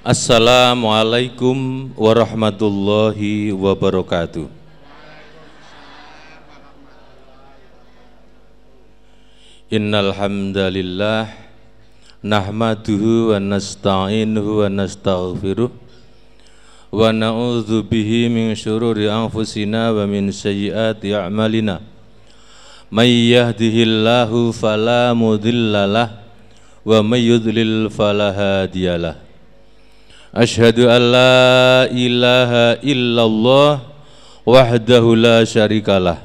[0.00, 4.48] Assalamualaikum warahmatullahi wabarakatuh.
[9.68, 11.28] Innal hamdalillah
[12.24, 21.84] nahmaduhu wa nasta'inuhu wa nastaghfiruh wa na'udzu bihi min syururi anfusina wa min sayyiati a'malina.
[22.88, 26.24] May yahdihillahu fala mudhillalah
[26.88, 29.28] wa may yudlil fala hadiyalah.
[30.30, 33.82] Ashadu an la ilaha illallah
[34.46, 36.22] Wahdahu la syarikalah.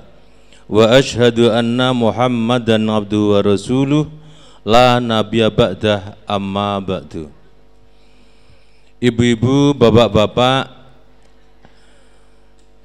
[0.69, 4.05] Wa ashadu anna muhammadan abduhu wa rasuluh.
[4.61, 7.33] La nabiya ba'dah amma ba'du.
[9.01, 10.69] Ibu-ibu, bapak-bapak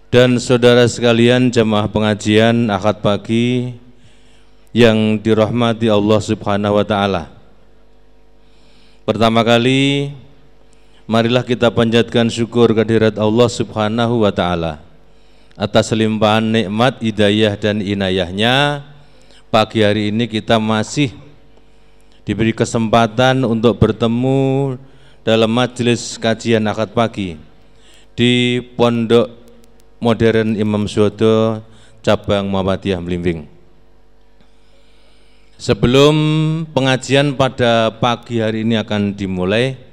[0.08, 3.76] Dan saudara sekalian jemaah pengajian akad pagi
[4.72, 7.28] Yang dirahmati Allah subhanahu wa ta'ala.
[9.04, 10.28] Pertama kali Pertama kali
[11.10, 14.78] marilah kita panjatkan syukur kehadirat Allah Subhanahu wa taala
[15.58, 18.86] atas limpahan nikmat, hidayah dan inayahnya.
[19.50, 21.10] Pagi hari ini kita masih
[22.22, 24.78] diberi kesempatan untuk bertemu
[25.26, 27.34] dalam majelis kajian akad pagi
[28.14, 29.26] di Pondok
[29.98, 31.66] Modern Imam Suwodo
[32.06, 33.50] cabang Muhammadiyah Melimbing.
[35.58, 36.14] Sebelum
[36.70, 39.89] pengajian pada pagi hari ini akan dimulai,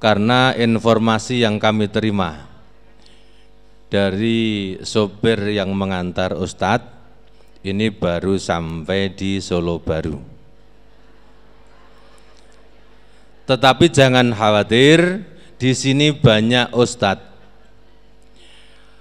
[0.00, 2.48] karena informasi yang kami terima
[3.92, 6.88] dari sopir yang mengantar Ustadz
[7.60, 10.16] ini baru sampai di Solo Baru.
[13.44, 15.26] Tetapi jangan khawatir,
[15.60, 17.28] di sini banyak Ustadz.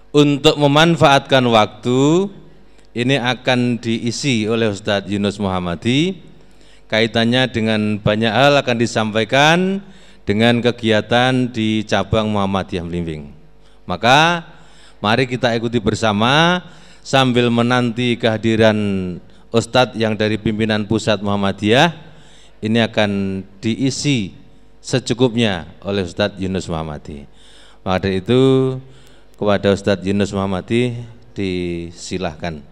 [0.09, 2.33] Untuk memanfaatkan waktu,
[2.97, 6.17] ini akan diisi oleh Ustadz Yunus Muhammadi.
[6.89, 9.86] Kaitannya dengan banyak hal akan disampaikan,
[10.30, 13.34] dengan kegiatan di cabang Muhammadiyah Melimbing.
[13.90, 14.46] Maka
[15.02, 16.62] mari kita ikuti bersama
[17.02, 18.78] sambil menanti kehadiran
[19.50, 21.98] Ustadz yang dari pimpinan pusat Muhammadiyah
[22.62, 24.38] ini akan diisi
[24.78, 27.26] secukupnya oleh Ustadz Yunus Muhammadi.
[27.82, 28.78] Maka itu
[29.34, 30.94] kepada Ustadz Yunus Muhammadi
[31.34, 32.69] disilahkan.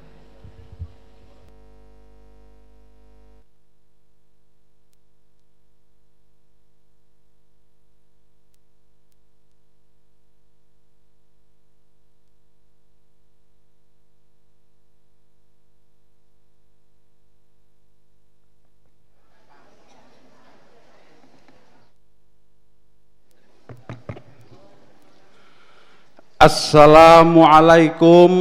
[26.47, 28.31] Assalamualaikum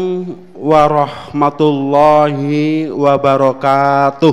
[0.55, 4.31] warahmatullahi wabarakatuh.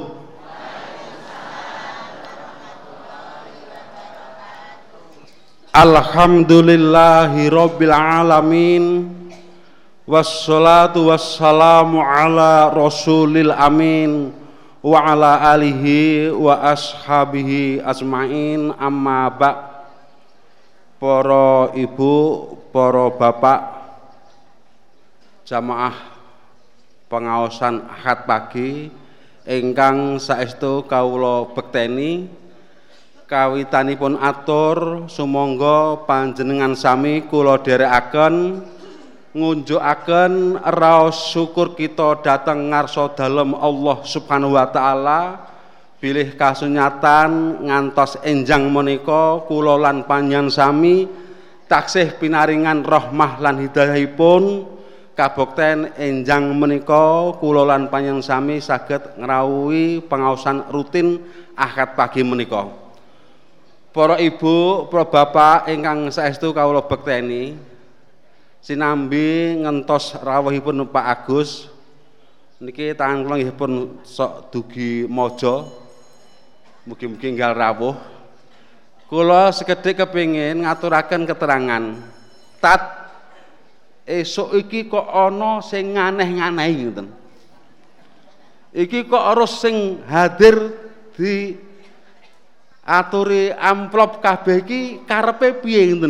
[5.74, 9.10] Alhamdulillahi rabbil alamin.
[10.06, 14.38] Wassalatu wassalamu ala rasulil amin
[14.86, 19.90] Wa ala alihi wa ashabihi asma'in amma ba'
[21.02, 23.62] Para ibu, para bapak
[25.46, 25.94] jamaah
[27.06, 28.90] pengaosan ahad pagi
[29.46, 32.26] ingkang saestu kawula bekteni
[33.30, 38.66] kawitanipun atur sumangga panjenengan sami kula dherekaken
[39.38, 45.22] ngunjukaken raos syukur kita dhateng ngarsa dalem Allah Subhanahu wa taala
[46.02, 51.22] bilih kasunyatan ngantos enjang menika kula lan panjenengan sami
[51.74, 54.70] taksih pinaringan rahmah lan hidayahipun
[55.18, 61.18] kabukten enjang menika kula lan panjenengan sami saged ngrawuhi pengaosan rutin
[61.58, 62.70] akad pagi menika.
[63.90, 67.58] Para ibu, para bapak ingkang saestu kawula bekteni
[68.62, 71.74] sinambi ngentos rawuhipun Pak Agus
[72.62, 75.66] niki tangan kula nggih pun sok dugi maja
[76.86, 78.13] mugi-mugi nggal rawuh
[79.14, 82.02] Kula sekedhik kepingin ngaturaken keterangan.
[82.58, 82.82] Tat
[84.10, 87.14] esuk iki kok ana sing nganeh-nganehi ngoten.
[88.74, 90.74] Iki kok harus sing hadir
[91.14, 91.54] di
[92.82, 96.10] aturi amplop kabeh iki karepe piye ngoten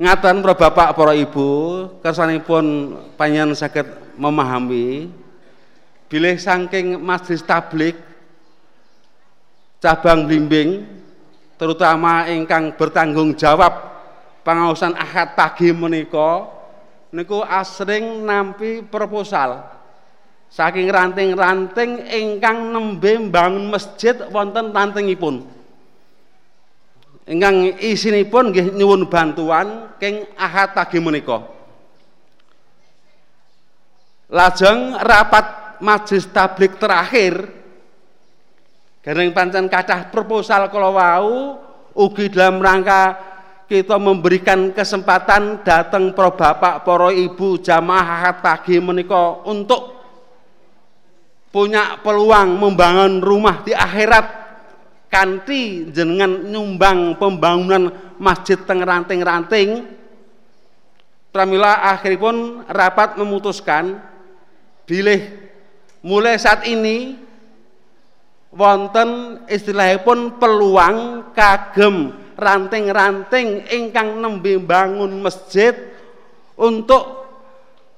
[0.00, 1.48] Ngaten para bapak para ibu,
[2.00, 5.12] kersanipun panjenengan saged memahami
[6.08, 8.05] bilih saking majlis tablik
[9.86, 10.82] cabang bimbing
[11.54, 13.70] terutama ingkang bertanggung jawab
[14.42, 16.50] pengawasan ahad pagi menika
[17.14, 19.62] niku asring nampi proposal.
[20.50, 25.46] Saking ranting-ranting ingkang nembe mbangun masjid wonten rantingipun.
[27.26, 31.46] Ingkang isinipun nggih nyuwun bantuan king ahad pagi menika.
[34.30, 37.65] Lajeng rapat majelis tablik terakhir
[39.06, 41.62] Gareng pancen kathah proposal kala wau
[41.94, 43.14] ugi dalam rangka
[43.70, 49.94] kita memberikan kesempatan datang para bapak, para ibu jamaah pagi menika untuk
[51.54, 54.26] punya peluang membangun rumah di akhirat
[55.06, 59.86] kanti jenengan nyumbang pembangunan masjid teng ranting-ranting.
[61.30, 64.02] Pramila akhiripun rapat memutuskan
[64.82, 65.46] bilih
[66.02, 67.25] mulai saat ini
[68.54, 75.72] wonten istilahipun peluang kagem ranting-ranting ingkang nembe bangun masjid
[76.56, 77.26] untuk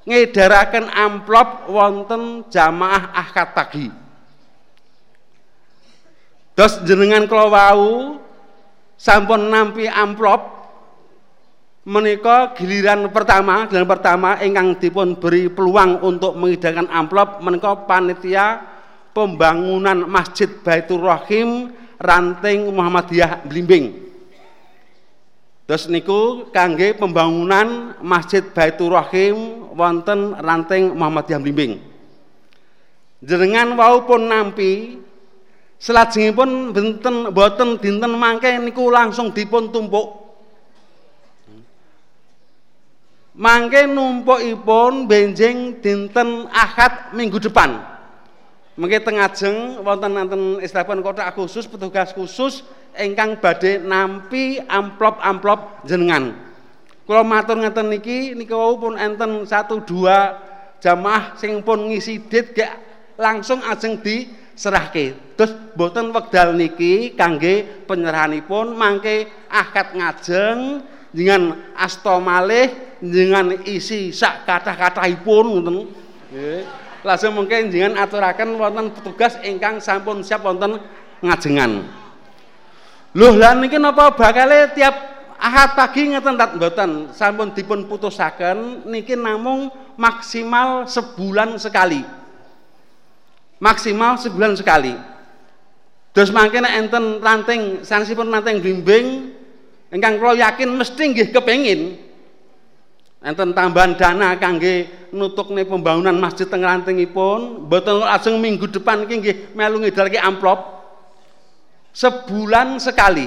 [0.09, 3.87] ngedaraken amplop wonten jamaah akad pagi.
[6.57, 8.19] Dos jenengan kula wau
[8.99, 10.59] sampun nampi amplop
[11.87, 18.78] menika giliran pertama, giliran pertama ingkang dipun beri peluang untuk mengedarkan amplop menika panitia
[19.19, 24.07] pembangunan Masjid Baitur Rahim ranting Muhammadiyah Blimbing.
[25.67, 31.83] Terus niku kangge pembangunan Masjid Baitur Rahim wonten ranting Muhammadiyah Blimbing.
[33.19, 35.03] Jenengan wau pun nampi
[35.83, 40.31] selajengipun benten boten dinten mangke niku langsung dipun tumpuk.
[43.39, 47.88] Mangke numpukipun benjing dinten Ahad minggu depan.
[48.79, 52.63] Mengke tengajeng wonten nanten istilahipun kotak khusus petugas khusus
[52.95, 56.39] ingkang badhe nampi amplop-amplop jenengan.
[57.03, 60.39] Kula matur ngeten niki nika wau pun enten satu dua
[60.79, 62.71] jamaah sing pun ngisi dit gak
[63.19, 65.35] langsung ajeng diserahke.
[65.35, 74.47] Terus boten wekdal niki kangge penyerahanipun mangke akad ngajeng dengan asta malih dengan isi sak
[74.47, 75.77] kathah-kathahipun ngoten.
[76.31, 80.83] Nggih langsung mungkin jangan aturakan wonten petugas ingkang sampun siap wonten
[81.23, 81.87] ngajengan.
[83.17, 84.95] Loh lan niki napa bakale tiap
[85.39, 92.03] ahad pagi ngeten tat mboten sampun dipun putusaken niki namung maksimal sebulan sekali.
[93.59, 94.95] Maksimal sebulan sekali.
[96.15, 99.35] Terus mangke enten ranting sanesipun ranting bimbing
[99.95, 102.08] ingkang kula yakin mesti nggih kepengin
[103.19, 109.37] enten tambahan dana kangge nutukne pembangunan masjid teng rantingipun mboten langsung minggu depan iki nggih
[109.59, 110.79] melu ngedarke amplop.
[111.91, 113.27] Sebulan sekali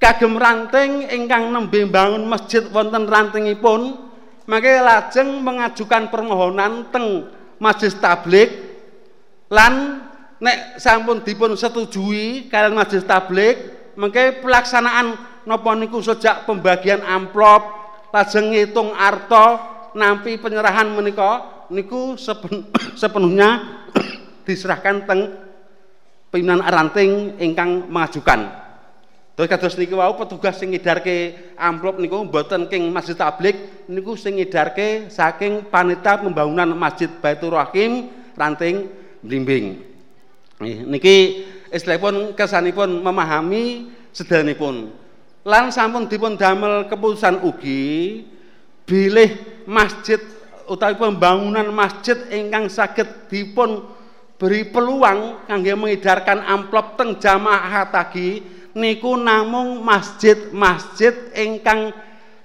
[0.00, 4.08] kagem ranting ingkang nembe bangun masjid wonten rantingipun
[4.48, 7.28] maka lajeng mengajukan permohonan teng
[7.60, 8.48] majelis tablik
[9.52, 10.00] lan
[10.40, 13.60] nek sampun dipun setujui kalian majelis tablik
[14.00, 17.79] mengke pelaksanaan napa niku sejak pembagian amplop
[18.10, 19.58] lajeng ngitung arto
[19.94, 22.70] nampi penyerahan menika niku sepen,
[23.00, 23.80] sepenuhnya
[24.46, 25.20] diserahkan teng
[26.30, 28.60] pimpinan ranting ingkang mengajukan.
[29.34, 34.36] Terus kados niki wau petugas sing ngidarke amplop niku mboten king Masjid Tablik niku sing
[34.36, 38.92] ngidarke saking panitia pembangunan Masjid Baitur Rahim ranting
[39.24, 39.80] blimbing.
[40.60, 44.92] Niki istilahipun kesanipun memahami sedayanipun
[45.44, 48.24] lan sampun dipun damel keputusan ugi
[48.84, 50.20] bilih masjid
[50.68, 53.86] utawi pembangunan masjid ingkang saged dipun
[54.40, 58.40] beri peluang kangge mengedarkan amplop teng jamaah tagi
[58.72, 61.92] niku namung masjid-masjid ingkang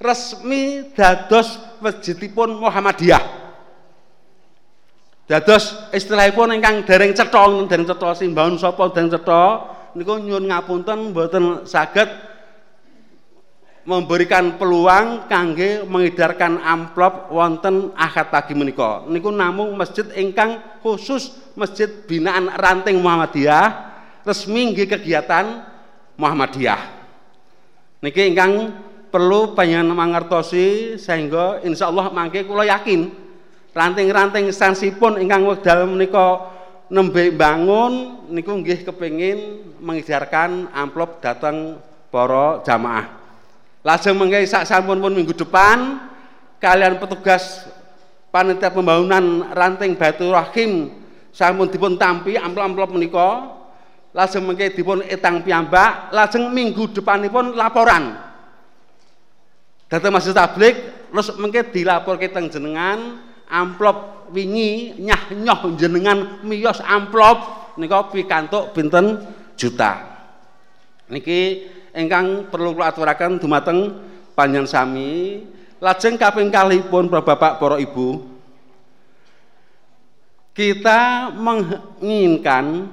[0.02, 3.24] resmi dados masjidipun Muhammadiyah.
[5.26, 9.44] Dados istilahipun ingkang dereng cetha dereng cetha simbaun sapa dereng cetha
[9.98, 12.35] niku nyuwun ngapunten mboten saged
[13.86, 19.06] memberikan peluang kangge mengedarkan amplop wonten akad pagi menika.
[19.06, 23.94] Niku namung masjid ingkang khusus masjid binaan ranting Muhammadiyah
[24.26, 25.62] resmi nggih kegiatan
[26.18, 26.82] Muhammadiyah.
[28.02, 28.74] Niki ingkang
[29.14, 33.14] perlu panjenengan mangertosi sehingga insya Allah mangke kula yakin
[33.72, 36.52] ranting-ranting sansipun ingkang wekdal menika
[36.90, 41.78] nembe bangun niku nggih kepengin mengedarkan amplop datang
[42.10, 43.25] para jamaah
[43.86, 46.10] Lajeng mengke sak sampun pun minggu depan
[46.58, 47.70] kalian petugas
[48.34, 50.90] panitia pembangunan ranting Batu Rahim
[51.30, 53.30] sampun dipun tampi amplop-amplop menika
[54.10, 58.18] lajeng mengke dipun etang piyambak lajeng minggu depanipun laporan
[59.86, 60.76] datang masjid tablik
[61.14, 69.22] terus mengke dilapor teng jenengan amplop wingi nyah nyoh jenengan miyos amplop nika pikantuk pinten
[69.54, 70.16] juta.
[71.06, 73.96] Niki ingkang perlu kula aturaken dumateng
[74.36, 75.42] panjenengan sami
[75.80, 78.36] lajeng kaping kalihipun Bapak para Ibu
[80.56, 82.88] kita menginginkan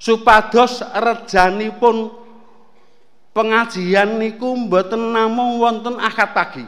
[0.00, 2.12] supados rejanipun
[3.36, 6.64] pengajian niku mboten namung wonten akad pagi.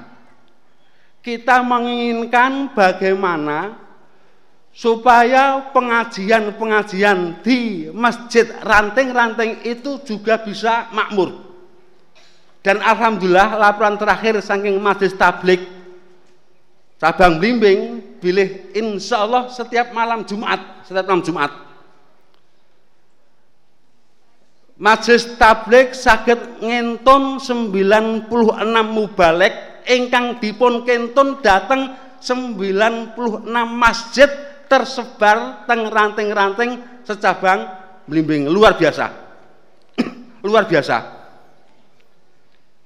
[1.24, 3.85] Kita menginginkan bagaimana
[4.76, 11.32] supaya pengajian-pengajian di masjid ranting-ranting itu juga bisa makmur.
[12.60, 15.64] Dan alhamdulillah laporan terakhir saking Majlis Tablik
[17.00, 21.52] cabang Blimbing bilih insya Allah setiap malam Jumat, setiap malam Jumat.
[24.76, 28.28] Majlis Tablik sakit ngenton 96
[28.92, 33.16] mubalek ingkang dipun kenton dateng 96
[33.72, 34.28] masjid
[34.66, 39.10] tersebar teng ranting-ranting secabang Blimbing luar biasa.
[40.46, 40.96] luar biasa.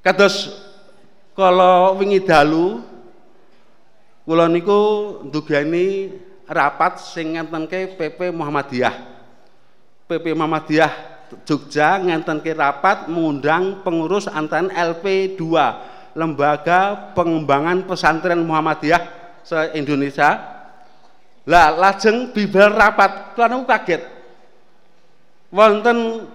[0.00, 0.48] Kados
[1.36, 2.80] kalau wingi dalu
[4.30, 4.78] Kula niku
[5.26, 6.06] ndugani
[6.46, 8.94] rapat sing ngentenke PP Muhammadiyah.
[10.06, 10.92] PP Muhammadiyah
[11.42, 15.42] Jogja ngentenke rapat mengundang pengurus antan LP2
[16.14, 19.02] Lembaga Pengembangan Pesantren Muhammadiyah
[19.42, 20.59] se-Indonesia.
[21.50, 24.02] Lah lajeng bibar rapat kula niku kaget.
[25.50, 26.30] Wonten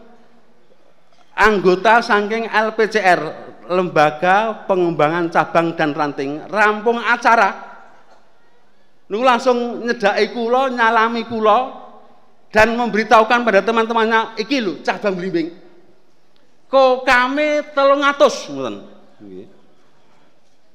[1.31, 7.75] anggota saking LPCR Lembaga Pengembangan Cabang dan Ranting rampung acara
[9.05, 11.85] Niku langsung nyedaki kula, nyalami kula
[12.49, 15.53] dan memberitahukan pada teman-temannya, iki lho cabang blimbing.
[16.65, 18.49] Kok kami telung atus,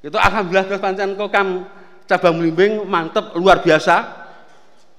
[0.01, 1.67] Itu alhamdulillah terus pancen kokam
[2.07, 4.20] cabang blimbing mantep luar biasa.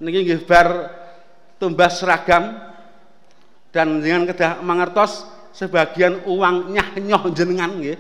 [0.03, 0.91] Niki nggih bar
[1.63, 2.59] tumbas seragam
[3.71, 5.23] dan dengan kedah mangertos
[5.55, 7.95] sebagian uang nyah nyoh jenengan nggih.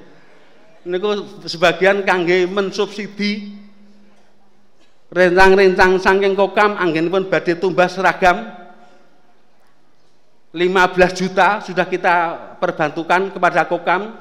[0.83, 3.55] Niku sebagian kangge mensubsidi
[5.15, 8.51] rencang-rencang saking kokam anggenipun badhe tumbas seragam
[10.51, 10.59] 15
[11.15, 12.17] juta sudah kita
[12.59, 14.19] perbantukan kepada kokam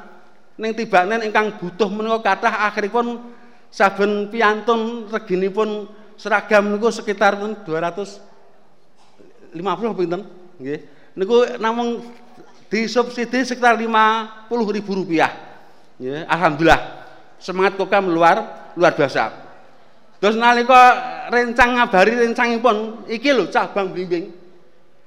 [0.61, 3.33] ning tibanen ingkang butuh menika kathah akhiripun
[3.73, 5.89] saben piantun reginipun
[6.21, 7.65] seragam niku sekitar 250
[9.97, 10.21] pinten
[10.61, 10.79] nggih
[11.17, 12.05] niku namung
[12.69, 15.33] disubsidi sekitar 50 ribu rupiah
[15.97, 17.09] ya, alhamdulillah
[17.41, 19.49] semangat kokam luar luar biasa
[20.21, 20.81] Terus nalika
[21.33, 24.29] rencang ngabari rencangipun iki lho cabang blimbing.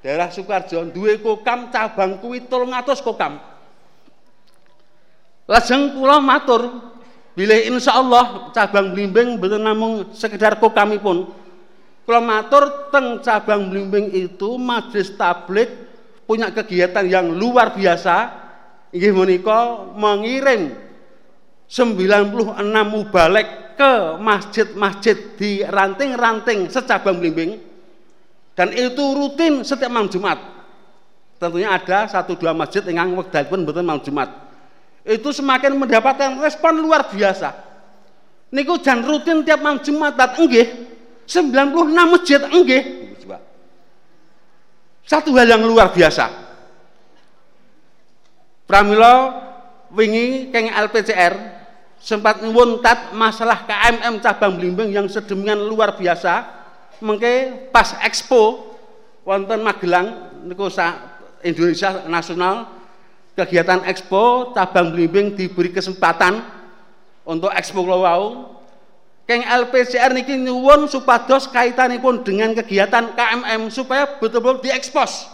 [0.02, 3.38] Daerah Sukarjo duwe kokam cabang kuwi 300 kokam.
[5.47, 6.66] Lajeng kula matur
[7.35, 11.31] bilih insyaallah cabang blimbing mboten namung sekedar kokamipun.
[12.05, 15.73] Kula matur teng cabang blimbing itu majelis tablik
[16.25, 18.45] punya kegiatan yang luar biasa
[18.93, 20.76] inggih menika mengirim
[21.67, 22.61] 96
[22.93, 27.59] mubalek ke masjid-masjid di ranting-ranting secabang blimbing
[28.55, 30.38] dan itu rutin setiap malam Jumat.
[31.43, 34.44] Tentunya ada satu dua masjid yang pun betul malam Jumat.
[35.05, 37.53] Itu semakin mendapatkan respon luar biasa.
[38.57, 40.67] Niku jan rutin tiap malam Jumat enggih
[41.29, 42.83] 96 masjid enggih.
[45.05, 46.33] Satu hal yang luar biasa.
[48.65, 49.45] Pramila
[49.93, 51.37] wingi keng LPCR
[52.01, 56.65] sempat nguntat masalah KMM cabang Blimbing yang sedemikian luar biasa
[57.05, 58.73] mengke pas Expo
[59.29, 60.73] wonten Magelang niku
[61.45, 62.84] Indonesia Nasional
[63.35, 66.43] kegiatan Expo cabang Blimbing diberi kesempatan
[67.26, 68.55] untuk Expo wau
[69.25, 75.33] Keng LPCR niki nyuwun supados kaitanipun dengan kegiatan KMM supaya betul-betul diekspos.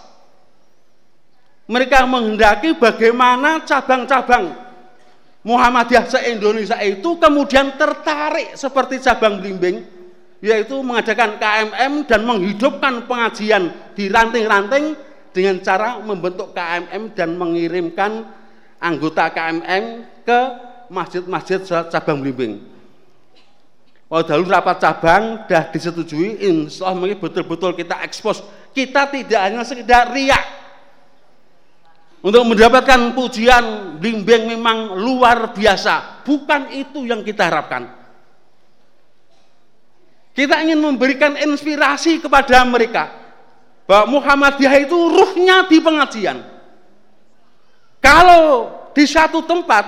[1.66, 4.54] Mereka menghendaki bagaimana cabang-cabang
[5.42, 9.83] Muhammadiyah se-Indonesia itu kemudian tertarik seperti cabang blimbing
[10.38, 14.95] yaitu mengadakan KMM dan menghidupkan pengajian di ranting-ranting
[15.30, 18.26] dengan cara membentuk KMM dan mengirimkan
[18.82, 19.84] anggota KMM
[20.26, 20.40] ke
[20.90, 22.66] masjid-masjid cabang blimbing.
[24.10, 28.42] Oh, dahulu rapat cabang dah disetujui, insya Allah betul-betul kita ekspos.
[28.75, 30.60] Kita tidak hanya sekedar riak,
[32.20, 36.20] untuk mendapatkan pujian bimbing memang luar biasa.
[36.20, 37.88] Bukan itu yang kita harapkan.
[40.37, 43.20] Kita ingin memberikan inspirasi kepada mereka
[43.90, 46.38] bahwa Muhammadiyah itu ruhnya di pengajian.
[47.99, 49.82] Kalau di satu tempat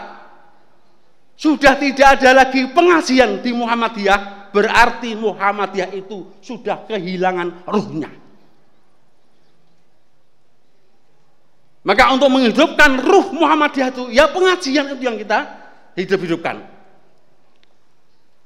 [1.39, 8.11] sudah tidak ada lagi pengajian di Muhammadiyah, berarti Muhammadiyah itu sudah kehilangan ruhnya.
[11.87, 15.47] Maka untuk menghidupkan ruh Muhammadiyah itu, ya pengajian itu yang kita
[15.95, 16.59] hidup-hidupkan.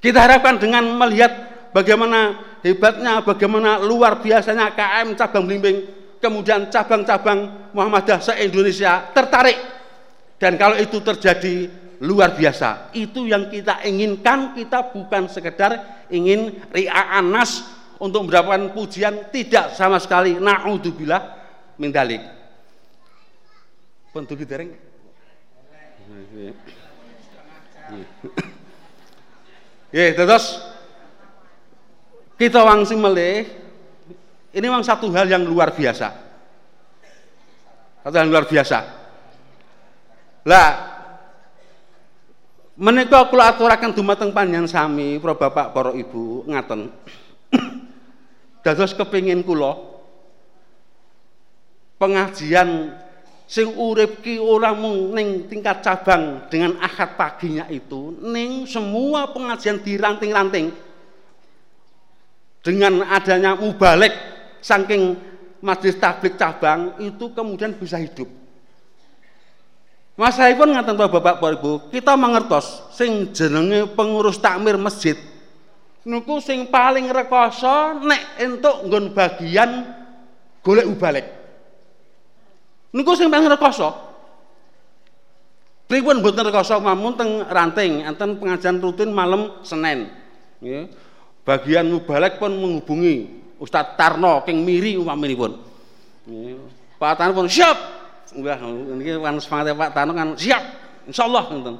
[0.05, 5.79] Kita harapkan dengan melihat bagaimana hebatnya, bagaimana luar biasanya KM cabang Blimbing,
[6.17, 9.61] kemudian cabang-cabang Muhammadiyah se-Indonesia tertarik.
[10.41, 11.69] Dan kalau itu terjadi
[12.01, 17.65] luar biasa, itu yang kita inginkan, kita bukan sekedar ingin ri'a anas
[18.01, 20.37] untuk mendapatkan pujian, tidak sama sekali.
[20.37, 21.37] Na'udzubillah
[21.77, 22.37] mindalik
[24.17, 24.73] pun tugi dereng.
[29.93, 30.66] Ya terus
[32.37, 33.49] kita langsung melih
[34.57, 36.09] ini memang satu hal yang luar biasa.
[38.05, 38.79] Satu hal yang luar biasa.
[40.49, 40.71] Lah
[42.77, 46.93] menika kula aturaken dumateng panjenengan sami para bapak para ibu ngaten.
[48.65, 49.77] Dados kepingin kula
[51.97, 52.93] pengajian
[53.47, 59.81] sing urip ki ora mung ning tingkat cabang dengan akad paginya itu ning semua pengajian
[59.81, 60.86] diranting-ranting
[62.67, 64.11] dengan adanya mubalik
[64.59, 65.15] saking
[65.63, 68.27] majlis tablik cabang itu kemudian bisa hidup.
[70.19, 75.15] Mas pun ngatain Bapak Bapak Ibu, kita mengertos sing jenenge pengurus takmir masjid
[76.07, 79.71] niku sing paling rekoso nek entuk nggon bagian
[80.63, 81.27] golek ubalik
[82.95, 84.07] niku sing paling rekoso.
[85.87, 86.83] Pripun mboten rekoso?
[86.83, 90.11] Mamun teng ranting enten pengajian rutin malam Senin.
[90.59, 91.06] Nggih
[91.47, 93.31] bagian mubalek pun menghubungi
[93.63, 95.55] Ustadz Tarno King Miri umpaminipun
[96.27, 96.59] nggih
[96.97, 97.77] Pak Tarno pun siap!
[98.37, 98.59] Wah
[98.99, 100.65] niki wan semangat Pak Tarno kan siap!
[101.07, 101.77] Insyaallah ngoten.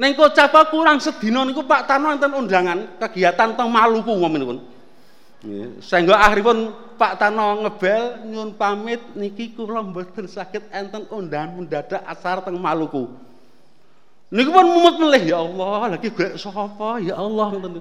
[0.00, 4.58] Neng kocapa kurang sedina niku Pak Tarno enten undangan kegiatan teng Maluku umpaminipun
[5.80, 12.44] Sehingga akhiripun Pak Tano ngebel nyun pamit niki kula mboten sakit enten undangan mendadak acara
[12.44, 13.08] teng Maluku.
[14.30, 17.00] Niku pun mumet melih ya Allah, lagi golek sapa?
[17.00, 17.80] Ya Allah ngoten.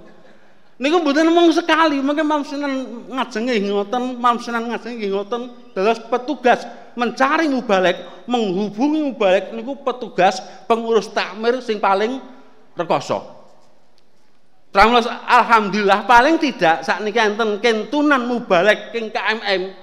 [0.80, 2.72] Mboten mung sekali, mungkin mamsinan
[3.12, 5.42] ngajengi ngoten, mamsinan ngajengi ngoten
[5.76, 6.64] dados petugas
[6.96, 10.40] mencari mubalek, menghubungi mubalek niku petugas
[10.72, 12.24] pengurus takmir sing paling
[12.80, 13.40] rekoso.
[14.70, 19.74] Pramila alhamdulillah paling tidak saat ini enten kentunan mubalek king KMM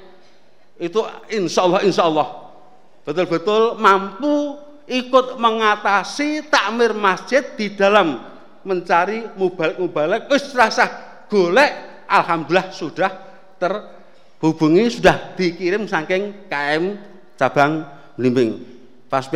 [0.78, 2.54] itu insya Allah insya Allah
[3.02, 4.54] betul-betul mampu
[4.86, 8.22] ikut mengatasi takmir masjid di dalam
[8.66, 10.90] mencari mubalek-mubalek wis rasa
[11.30, 13.10] golek alhamdulillah sudah
[13.62, 16.98] terhubungi sudah dikirim saking KM
[17.38, 18.64] cabang Blimbing.
[19.06, 19.28] Pas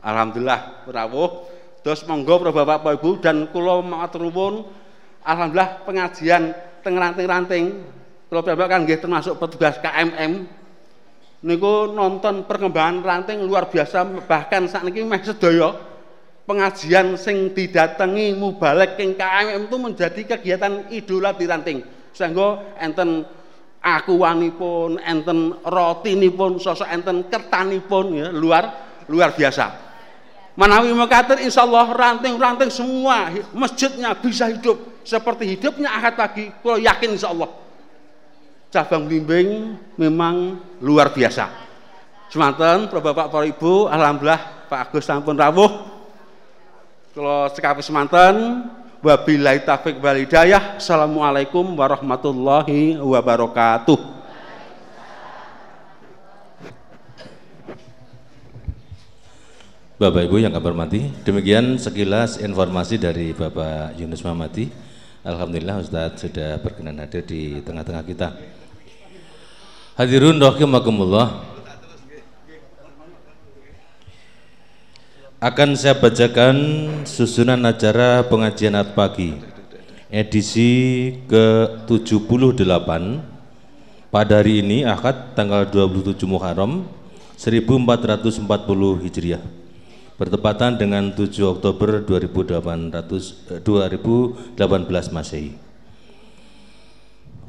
[0.00, 1.50] Alhamdulillah rawuh.
[1.80, 4.64] Terus monggo para Bapak Bapak Ibu dan kula matur nuwun.
[5.26, 7.84] Alhamdulillah pengajian teng ranting-ranting
[8.30, 10.48] kula kan nggih termasuk petugas KMM
[11.40, 15.72] niku nonton perkembangan ranting luar biasa bahkan saat ini meh sedaya
[16.50, 21.78] pengajian sing didatangi mubalek king KMM itu menjadi kegiatan idola di ranting
[22.10, 23.22] sehingga enten
[23.78, 28.66] akuanipun enten rotinipun sosok enten kertanipun ya luar
[29.06, 29.90] luar biasa
[30.58, 30.90] Manawi
[31.46, 36.52] insya Allah ranting-ranting semua masjidnya bisa hidup seperti hidupnya ahad pagi.
[36.60, 37.48] Kalau yakin insya Allah.
[38.68, 41.48] Cabang bimbing memang luar biasa.
[42.28, 45.99] Semanten, Bapak, Bapak, Ibu, Alhamdulillah Pak Agus sampun rawuh.
[47.10, 48.70] Kalau sekapi semanten,
[49.02, 50.78] wabillahi taufiq wal hidayah.
[50.78, 53.98] Assalamualaikum warahmatullahi wabarakatuh.
[59.98, 64.70] Bapak Ibu yang kami hormati, demikian sekilas informasi dari Bapak Yunus Mamati.
[65.26, 68.38] Alhamdulillah Ustadz sudah berkenan hadir di tengah-tengah kita.
[69.98, 71.58] Hadirun rahimakumullah.
[75.40, 76.56] Akan saya bacakan
[77.08, 79.40] susunan acara pengajian at pagi
[80.12, 82.60] edisi ke-78
[84.12, 86.84] pada hari ini Ahad tanggal 27 Muharram
[87.40, 88.44] 1440
[89.00, 89.40] Hijriah
[90.20, 95.56] bertepatan dengan 7 Oktober 2800, 2018 eh, Masehi.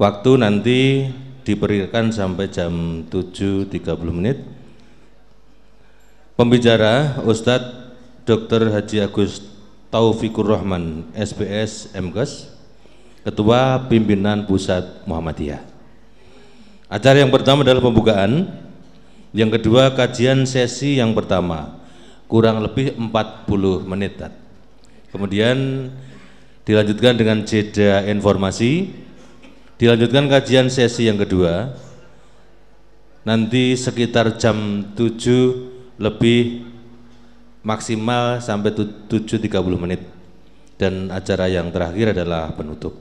[0.00, 1.12] Waktu nanti
[1.44, 3.68] diberikan sampai jam 7.30
[4.16, 4.40] menit.
[6.32, 7.81] Pembicara Ustadz
[8.22, 8.70] Dr.
[8.70, 9.42] Haji Agus
[9.92, 12.48] Taufikur Rahman, SBS MKes,
[13.26, 15.62] Ketua Pimpinan Pusat Muhammadiyah.
[16.86, 18.48] Acara yang pertama adalah pembukaan,
[19.32, 21.80] yang kedua kajian sesi yang pertama,
[22.28, 24.16] kurang lebih 40 menit.
[25.12, 25.88] Kemudian
[26.62, 28.94] Dilanjutkan dengan jeda informasi.
[29.82, 31.74] Dilanjutkan kajian sesi yang kedua.
[33.26, 36.70] Nanti sekitar jam 7 lebih
[37.62, 39.46] maksimal sampai 7.30
[39.78, 40.02] menit.
[40.78, 42.98] Dan acara yang terakhir adalah penutup.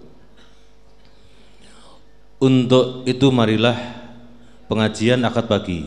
[2.42, 3.78] Untuk itu marilah
[4.66, 5.86] pengajian akad pagi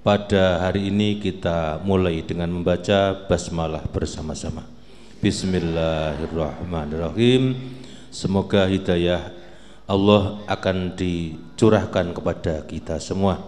[0.00, 4.64] pada hari ini kita mulai dengan membaca basmalah bersama-sama.
[5.20, 7.52] Bismillahirrahmanirrahim.
[8.08, 9.28] Semoga hidayah
[9.84, 13.44] Allah akan dicurahkan kepada kita semua.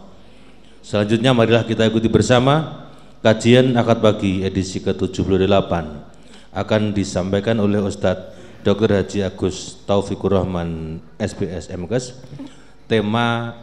[0.85, 2.85] Selanjutnya marilah kita ikuti bersama
[3.23, 5.71] kajian akad pagi edisi ke-78
[6.53, 8.35] akan disampaikan oleh Ustadz
[8.67, 8.99] Dr.
[8.99, 12.19] Haji Agus Taufikur Rahman SBS MKes.
[12.91, 13.55] Tema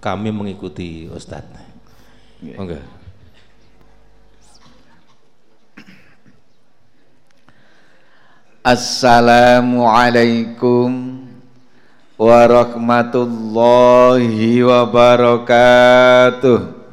[0.00, 1.52] kami mengikuti Ustadz.
[2.56, 2.80] Oke.
[8.64, 11.20] Assalamualaikum
[12.16, 16.83] warahmatullahi wabarakatuh.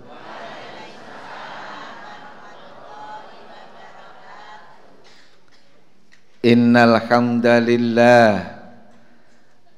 [6.41, 8.57] Innal hamdalillah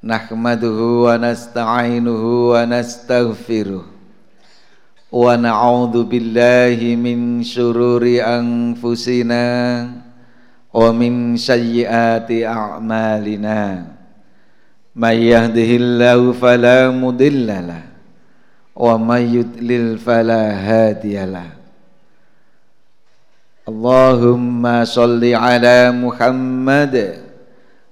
[0.00, 9.92] nahmaduhu wa nasta'inuhu wa nastaghfiruh wa na'udzu billahi min syururi anfusina
[10.72, 13.84] wa min sayyiati a'malina.
[14.96, 17.92] May yahdihillahu fala mudilla
[18.72, 21.63] wa may yudlil fala hadiyalah
[23.64, 27.16] Allahumma salli ala Muhammad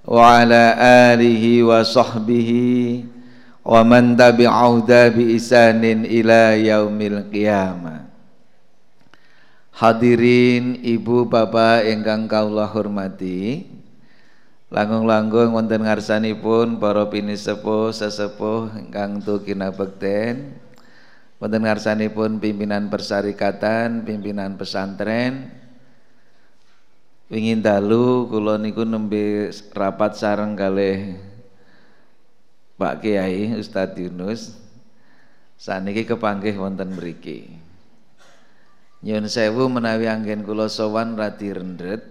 [0.05, 0.77] wa ala
[1.09, 3.01] alihi wa sahbihi
[3.65, 4.85] wa man tabi'ahu
[5.17, 8.05] bi isanin ila yaumil qiyamah.
[9.73, 13.65] Hadirin ibu bapak ingkang kaulah hormati
[14.69, 20.53] Langgung-langgung wonten ngarsanipun para pinisepuh sesepuh ingkang tukina bekten
[21.41, 25.62] Wonten ngarsanipun pimpinan persyarikatan, pimpinan pesantren,
[27.33, 31.17] Wingin dalu kula niku nembe rapat sareng kalih
[32.77, 34.53] Pak Kiai Ustadz Yunus
[35.57, 37.49] saniki kepanggih wonten mriki.
[39.01, 42.05] Nyun sewu menawi anggen kula sowan radi rendet.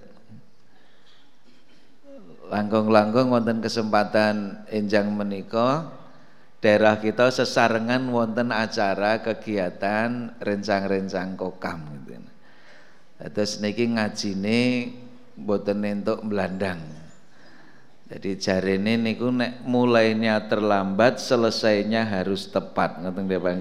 [2.51, 5.87] Langkung-langkung wonten kesempatan enjang menika
[6.59, 11.79] daerah kita sesarengan wonten acara kegiatan rencang-rencang kokam
[12.11, 12.19] gitu.
[13.23, 14.59] Terus niki ngajine
[15.39, 16.81] mboten entuk melandang.
[18.13, 23.01] Jadi jarene niku nek mulainya terlambat selesainya harus tepat.
[23.01, 23.57] Ngoten nggih Pak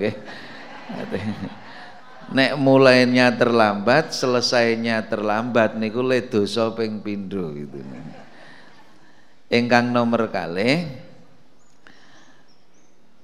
[2.32, 7.80] nek mulainya terlambat selesainya terlambat niku le dosa ping pindho gitu.
[9.52, 10.88] Ingkang nomor kali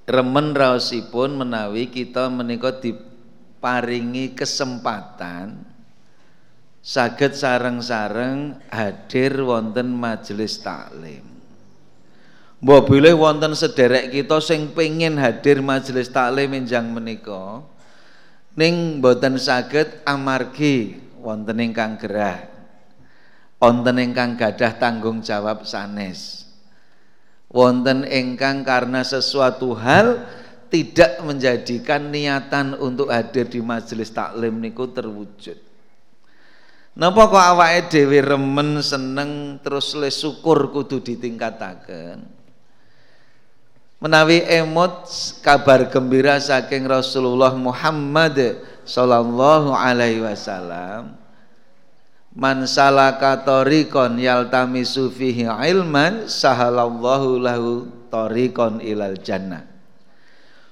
[0.08, 5.67] remen raosipun menawi kita menika diparingi kesempatan
[6.88, 11.20] saged sareng-sareng hadir wonten majelis taklim.
[12.64, 17.60] Mbok bilih wonten sederek kita sing pengin hadir majelis taklim enjang menika.
[18.56, 22.48] Ning boten saged amargi wonten ingkang gerah.
[23.60, 26.48] Wonten ingkang gadah tanggung jawab sanes.
[27.52, 30.24] Wonten ingkang karena sesuatu hal
[30.72, 35.67] tidak menjadikan niatan untuk hadir di majelis taklim niku terwujud
[36.98, 42.26] Napa kok awake dhewe remen seneng terus le syukur kudu ditingkataken?
[44.02, 45.06] Menawi emot
[45.38, 48.34] kabar gembira saking Rasulullah Muhammad
[48.82, 51.14] sallallahu alaihi wasallam
[52.34, 59.62] man salaka tariqan yaltamisu fihi ilman sahalallahu lahu tariqan ilal jannah.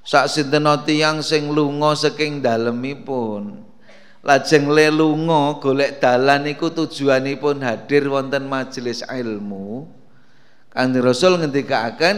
[0.02, 3.62] Sak sinten tiyang sing lunga saking dalemipun
[4.26, 9.86] lajeng lelunga golek dalan iku tujuanipun hadir wonten majelis ilmu
[10.76, 12.16] Kanjeng Rasul ngendikaaken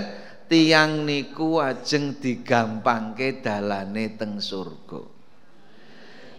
[0.51, 4.99] tiang niku ajeng digampangke dalane teng surga.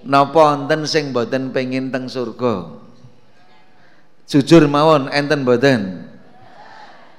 [0.03, 2.75] Napa wonten sing boten pengin teng surga?
[4.27, 6.11] Jujur mawon enten boten?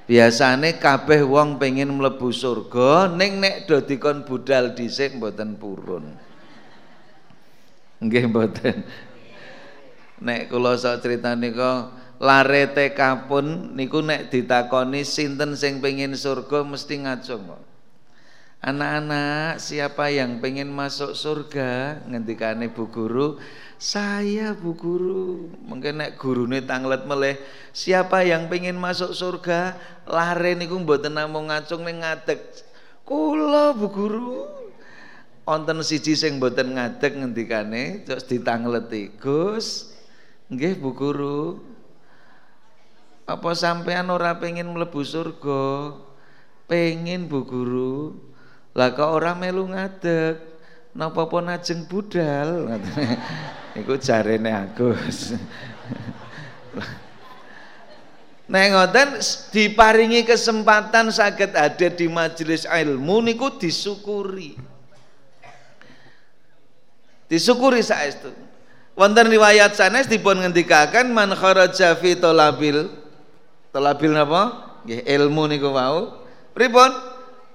[0.04, 6.12] Biasane kabeh wong pengin mlebu surga ning nek do dikon budal dhisik mboten purun.
[8.00, 8.82] Nggih mboten.
[10.20, 17.08] Nek kula sak critane kok lare tekapun niku nek ditakoni sinten sing pengin surga mesti
[17.08, 17.62] ngacung kok.
[18.60, 22.04] Anak-anak, siapa yang pengen masuk surga?
[22.04, 23.40] Ngendikane Bu Guru,
[23.80, 25.48] saya Bu Guru.
[25.64, 27.40] Mungkin nek gurune tanglet meleh,
[27.72, 29.80] siapa yang pengen masuk surga?
[30.04, 32.36] Lare niku mboten namung ngacung ning ngadeg.
[33.08, 34.60] Kula Bu Guru.
[35.50, 39.10] Wonten siji sing mboten ngadeg ngendikane, terus ditangleti.
[39.18, 39.90] Gus,
[40.46, 41.58] nggih Bu Guru.
[43.26, 45.90] Apa sampean ora pengen mlebu surga?
[46.70, 48.14] Pengen Bu Guru.
[48.78, 50.38] Lah kok ora melu ngadeg?
[50.94, 52.70] Napa pun ajeng budal?
[53.82, 55.34] Iku jarene Agus.
[58.54, 59.18] Nek ngoten
[59.50, 64.69] diparingi kesempatan saged ada di majelis ilmu niku disyukuri.
[67.30, 68.34] Disyukuri saestu.
[68.98, 72.90] Wonten riwayat sanes dipun ngendikaken man kharaja fi talabil
[73.70, 74.66] talabil napa?
[74.82, 76.26] Nggih ilmu niku wau.
[76.52, 76.90] Pripun?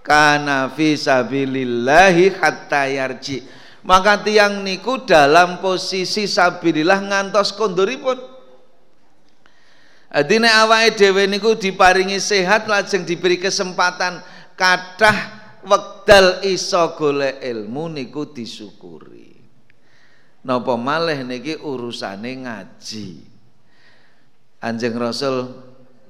[0.05, 3.41] kana fi sabilillahi hatta yarji
[3.81, 8.38] maka tiang niku dalam posisi sabilillah ngantos kondoripun
[10.15, 14.23] Adine awake dhewe niku diparingi sehat lajeng diberi kesempatan
[14.55, 19.14] kathah wekdal iso golek ilmu niku disyukuri.
[20.45, 23.25] Napa malih niki urusane ngaji.
[24.62, 25.58] Anjing Rasul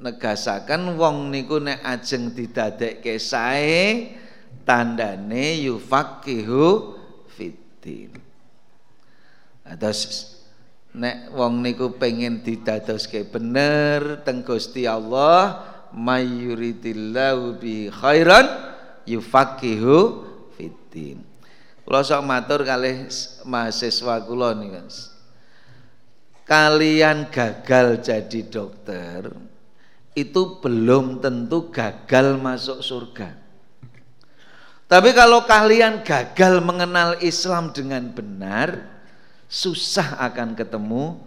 [0.04, 4.12] negasaken wong niku nek ajeng didadekke sae
[4.67, 7.00] tandane yufaqihu
[7.32, 8.12] fiddin.
[9.63, 10.36] Terus
[10.91, 15.63] nek wong niku pengen didadoske bener teng Gusti Allah
[15.95, 18.52] mayuridillahu bi khairan
[19.08, 20.28] yufaqihu
[20.60, 21.24] fiddin.
[21.86, 23.06] Kula sok matur kalih
[23.45, 25.13] mahasiswa kula niku.
[26.50, 29.30] Kalian gagal jadi dokter,
[30.17, 33.38] itu belum tentu gagal masuk surga.
[34.86, 38.86] Tapi kalau kalian gagal mengenal Islam dengan benar,
[39.50, 41.17] susah akan ketemu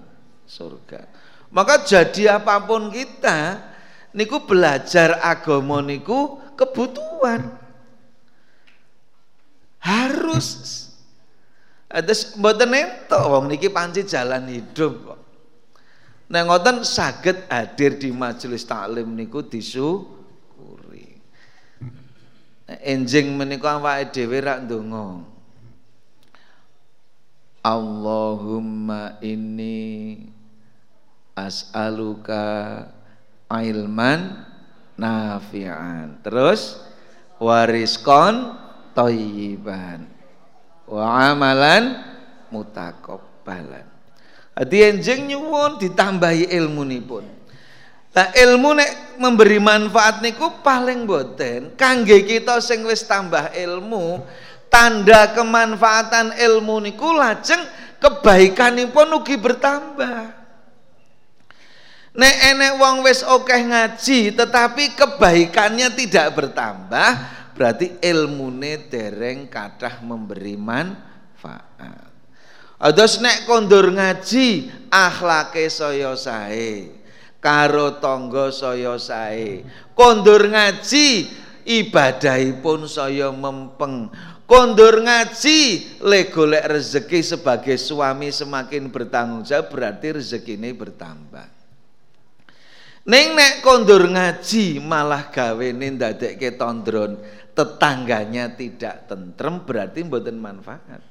[0.47, 1.11] surga.
[1.51, 3.59] Maka jadi apa pun kita,
[4.15, 7.58] niku belajar agama niku kebutuhan.
[9.89, 10.85] Harus
[11.89, 15.21] ada mboten entuk wong niki panci jalan hidup kok.
[16.29, 21.17] Nah ngoten saged hadir di majelis taklim niku disyukuri.
[22.85, 25.25] Enjing menika awake dhewe rak ndonga.
[27.65, 30.21] Allahumma inni
[31.33, 32.85] as'aluka
[33.49, 34.45] ilman
[35.01, 36.21] nafi'an.
[36.21, 36.85] Terus
[37.41, 38.68] wariskon
[38.99, 40.11] thayyiban
[40.91, 42.03] wa amalan
[42.51, 43.87] mutakabbalan.
[44.59, 47.23] Adi enjing nyuwun ditambahi ilmu pun.
[48.11, 48.91] Nah ilmu nek
[49.23, 54.19] memberi manfaat niku paling boten kangge kita sing wis tambah ilmu
[54.67, 57.63] tanda kemanfaatan ilmu niku lajeng
[58.03, 60.35] kebaikanipun ugi bertambah.
[62.19, 70.55] Nek enek wong wis okeh ngaji tetapi kebaikannya tidak bertambah berarti ilmune dereng kathah memberi
[70.55, 72.07] manfaat.
[72.79, 76.95] Ados nek kondur ngaji akhlake saya sae.
[77.43, 79.67] Karo tangga saya sae.
[79.99, 81.27] Kondur ngaji
[81.67, 84.15] ibadahipun saya mempeng.
[84.47, 85.59] Kondur ngaji
[86.07, 91.59] le golek rezeki sebagai suami semakin bertanggung jawab berarti rezekine bertambah.
[93.09, 97.17] Neng nek kondur ngaji malah gawe ndadekke tondron,
[97.59, 101.03] tetangganya tidak tentrem berarti mboten manfaat.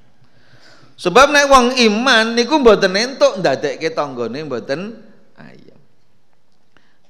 [0.95, 4.95] Sebab nek wong iman niku mboten entuk ndadekke tanggane mboten
[5.35, 5.79] ayem.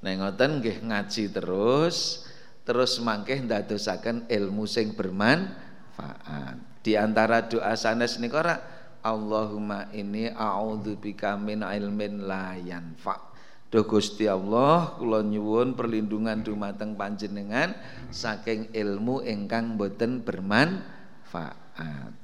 [0.02, 2.26] Nek ngoten nggih ngaji terus
[2.65, 6.82] terus mangke ndadosaken ilmu sing bermanfaat.
[6.82, 8.58] Di antara doa sanes niku ora
[9.06, 13.26] Allahumma inni a'udzubika min ilmin la yanfa.
[13.67, 17.75] Duh Gusti Allah kula nyuwun perlindungan dumateng panjenengan
[18.15, 22.15] saking ilmu ingkang boten bermanfaat.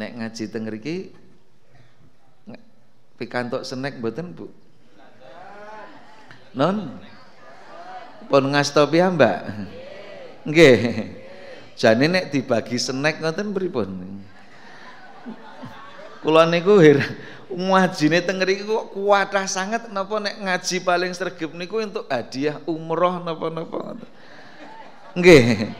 [0.00, 1.12] Nek ngaji teng mriki
[3.20, 4.48] pikantuk snack mboten, Bu?
[6.56, 6.96] Non?
[8.24, 9.40] Pun ngasto Mbak?
[10.48, 10.80] Nggih.
[11.76, 14.24] Jane nek dibagi snack ngoten pripun?
[16.24, 17.04] Kula niku heran
[17.50, 23.18] ngajine teng mriki kok kuatah sangat napa nek ngaji paling sregep niku untuk hadiah umroh
[23.22, 23.98] napa-napa.
[25.18, 25.74] Nggih.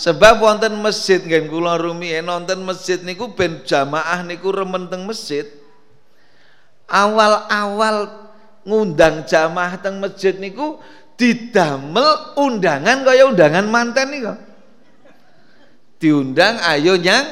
[0.00, 5.44] Sebab wonten masjid nggih kula rumiyin wonten masjid niku ben jamaah niku remen teng masjid.
[6.88, 8.08] Awal-awal
[8.64, 10.80] ngundang jamaah teng masjid niku
[11.20, 14.34] didamel undangan kaya undangan manten niku.
[16.00, 17.28] diundang ayo nyang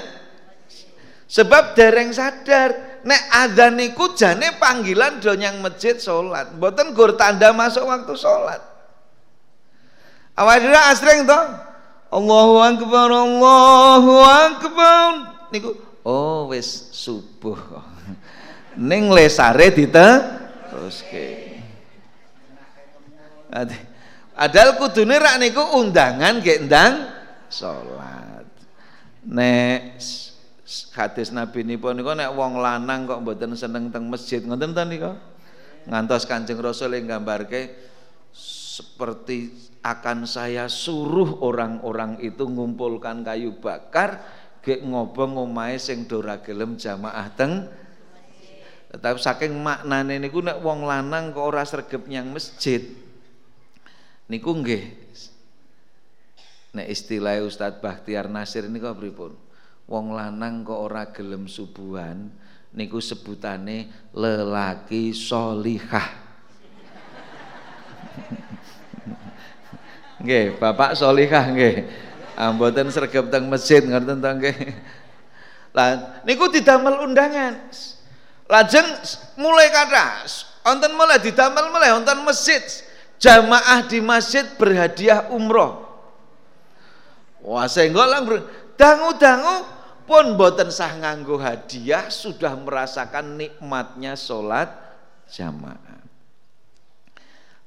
[1.24, 7.54] sebab dereng sadar nek adzan niku jane panggilan do nyang masjid salat mboten gur tanda
[7.54, 8.62] masuk waktu salat
[10.38, 11.40] awak dhewe asring to?
[12.08, 15.11] Allahu akbar Allahu akbar.
[15.52, 17.58] Niku oh wis subuh.
[18.88, 21.58] Ning lesare diteruske.
[24.38, 27.11] Padahal kudune rak niku undangan nggih ndang
[27.50, 28.46] salat.
[29.26, 29.98] Nek
[30.92, 34.44] hadis Nabi nipun niku nek wong lanang kok mboten seneng teng masjid.
[34.44, 35.16] Ngoten ta niku.
[35.88, 37.72] Ngantos Kanjeng Rasul yang gambarke
[38.37, 39.48] seperti
[39.81, 44.20] akan saya suruh orang-orang itu ngumpulkan kayu bakar
[44.61, 47.72] gek ngobong omahe sing dora gelem jamaah teng
[48.92, 52.85] tetapi saking maknane niku nek wong lanang kok ora sregep nyang masjid.
[54.28, 54.85] Niku nggih.
[56.76, 59.47] Nek istilah Ustadz Bahtiar Nasir niku pripun
[59.88, 62.29] wong lanang kok ora gelem subuhan
[62.77, 66.29] niku sebutane lelaki solihah.
[70.22, 71.88] Nggih bapak solihah nggih.
[72.38, 74.77] Amboten sregep teng masjid ngerten to nggih.
[75.72, 77.57] Lah niku didamel undangan
[78.48, 78.88] lajeng
[79.37, 80.24] mulai kata
[80.64, 82.61] wonten mulai didamel mulai wonten masjid.
[83.18, 85.83] Jamaah di masjid berhadiah umroh.
[87.42, 88.31] Wah sehingga lang
[88.79, 89.77] dangu-dangu
[90.08, 94.72] pun boten sah nganggo hadiah sudah merasakan nikmatnya sholat
[95.28, 96.00] jamaah.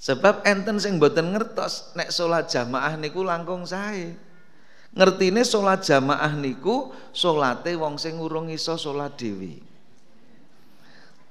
[0.02, 4.18] Sebab enten sing boten ngertos nek sholat jamaah niku langkung sae.
[4.98, 9.62] Ngertine sholat jamaah niku sholate wong sing urung iso sholat dewi.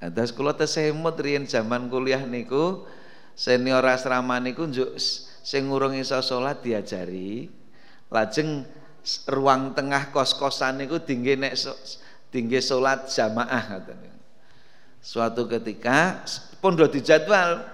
[0.01, 2.89] Atas kula tesemut riyen zaman kuliah niku
[3.37, 4.97] senior asrama niku njuk
[5.45, 7.53] sing urung iso salat diajari
[8.09, 8.65] lajeng
[9.29, 11.57] ruang tengah kos-kosan niku dingge nek
[12.29, 13.81] dingge salat jamaah
[15.01, 16.21] suatu ketika
[16.61, 17.65] pun do dijadwal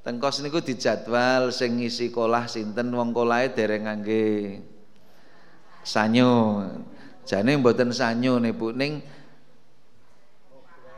[0.00, 4.64] teng kos niku dijadwal sing ngisi kolah sinten wong kolahe dereng ngangge
[5.84, 6.64] sanyo
[7.28, 9.04] jane mboten sanyo nih Bu ning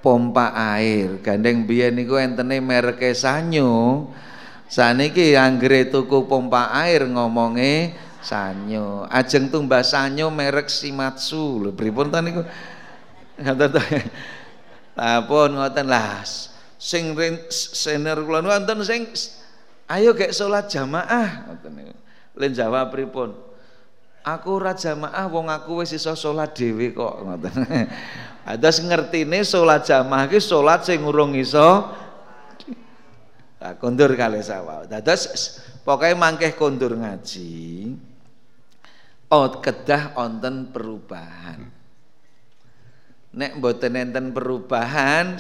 [0.00, 1.18] pompa air.
[1.22, 4.06] Gandeng biyen niku entene mereke Sanyo.
[4.68, 7.96] Saniki anggere tuku pompa air ngomonge
[8.28, 9.08] Sanyo.
[9.08, 11.64] Ajeng tumbas Sanyo merek Shimatsu.
[11.64, 12.44] Lho pripun niku?
[13.40, 13.80] To.
[14.98, 16.26] Lah pun ngoten lah.
[16.78, 17.14] Sing
[17.50, 19.06] senior kula wonten sing
[19.86, 21.94] ayo gek salat jamaah ngoten niku.
[22.38, 23.30] Len jawab pripun?
[24.26, 27.54] Aku ora jamaah wong aku wis iso salat dhewe kok ngoten.
[28.58, 31.94] Adas ngertine salat jamaah ki salat sing urung iso
[33.58, 34.86] Nah, kondur kali sawah.
[34.86, 37.90] Dados pokoknya mangkeh kondur ngaji.
[39.28, 41.68] Out kedah onten perubahan.
[43.36, 45.36] Nek mboten enten perubahan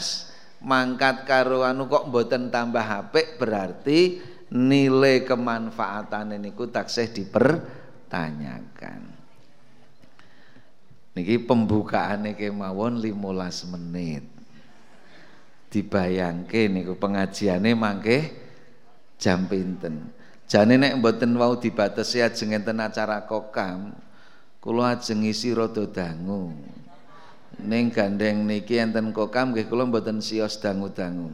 [0.60, 4.20] mangkat karo anu kok mboten tambah HP berarti
[4.52, 9.00] nilai kemanfaatan ini ku taksih dipertanyakan.
[11.16, 14.24] Niki pembukaan niki mawon 15 menit.
[15.68, 18.32] Dibayangke niku pengajiane mangke
[19.20, 20.12] jam pinten.
[20.48, 23.92] Jane nek mboten wau dibatesi ajeng enten acara kokam,
[24.64, 26.56] kula ajeng isi rada dangu.
[27.60, 31.28] Ning gandeng niki enten kokam nggih kula mboten sios dangu-dangu.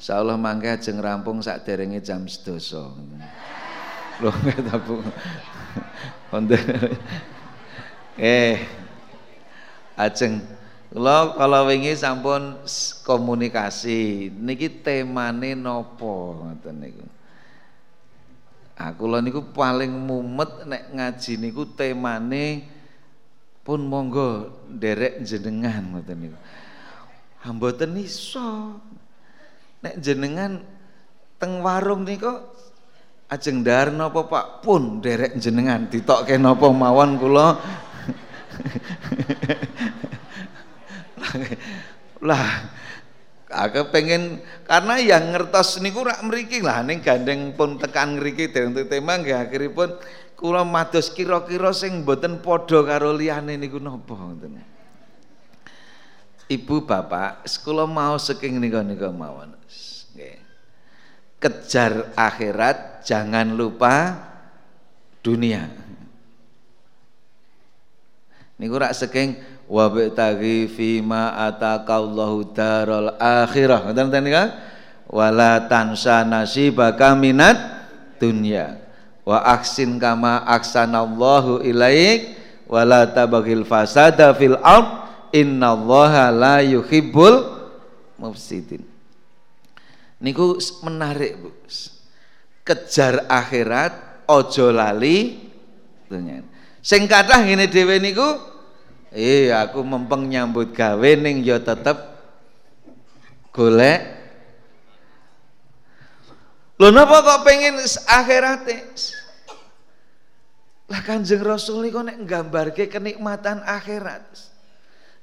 [0.00, 2.56] Insyaallah mangke ajeng rampung sak derenge jam 12.
[4.24, 4.96] Lho nggih Bu.
[8.16, 8.64] Eh,
[9.98, 10.40] Ajeng
[10.88, 12.64] kula kalau wingi sampun
[13.04, 17.17] komunikasi niki temane nopo ngoten niku.
[18.78, 22.62] Aku lho niku paling mumet nek ngaji niku temane
[23.66, 26.38] pun monggo derek jenengan ngoten niku.
[27.42, 28.78] Hamboten iso.
[29.82, 30.62] Nek jenengan
[31.42, 32.30] teng warung niku
[33.26, 37.48] ajeng dar napa Pak pun derek jenengan ditokke napa mawon kula
[42.28, 42.46] lah
[43.48, 48.76] aku pengen karena yang ngertos niku rak mriki lah ning gandeng pun tekan ngriki dereng
[48.76, 49.96] tema nggih akhiripun
[50.36, 54.76] kula mados kira-kira sing mboten padha karo liyane niku napa ngoten
[56.48, 59.52] Ibu bapak, sekolah mau saking nika nika mawon.
[60.16, 60.40] Nggih.
[61.36, 64.16] Kejar akhirat, jangan lupa
[65.20, 65.68] dunia
[68.58, 69.38] niku rak saking
[69.68, 73.86] wa bitaghi fi ma atakallahu daral akhirah.
[73.86, 74.48] Ngoten ten kan?
[75.08, 77.56] Wala tansa nasibaka minat
[78.16, 78.80] dunya.
[79.22, 82.40] Wa aksin kama aksanallahu ilaik.
[82.68, 85.06] Wala tabaghil fasada fil ard.
[85.28, 87.44] Innallaha la yuhibbul
[88.16, 88.80] mufsidin.
[90.24, 91.52] Niku menarik Bu.
[92.64, 95.40] Kejar akhirat ojo lali
[96.04, 96.44] dunia
[96.84, 98.24] sing kathah ngene dhewe niku
[99.12, 101.96] eh aku mempeng nyambut gawe ning ya tetep
[103.52, 104.18] golek
[106.78, 107.74] Lho napa kok pengen
[108.06, 108.86] akhirate?
[110.88, 114.24] Lah Kanjeng Rasul niku nek nggambarke kenikmatan akhirat.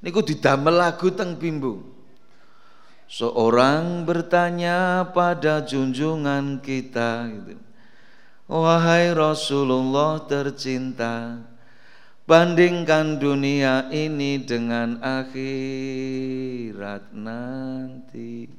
[0.04, 1.96] Niku didamel lagu teng bimbung.
[3.08, 7.56] Seorang bertanya pada junjungan kita gitu.
[8.46, 11.42] Wahai Rasulullah tercinta,
[12.26, 18.50] bandingkan dunia ini dengan akhirat nanti.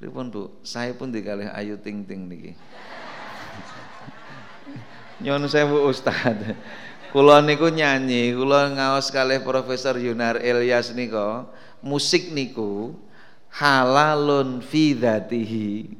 [0.00, 2.52] Pripun Bu, saya pun dikalih Ayu Ting Ting niki.
[5.22, 6.36] Nyon sewu Ustaz.
[7.14, 11.46] Kula niku nyanyi, kula ngaos kalih Profesor Yunar Ilyas niko,
[11.78, 12.90] musik niku
[13.54, 15.94] halalun fi dzatihi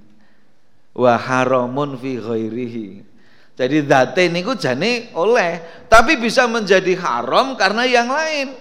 [0.90, 3.13] wa haramun fi ghairihi.
[3.54, 8.54] Jadi dzate niku jane oleh, tapi bisa menjadi haram karena yang lain.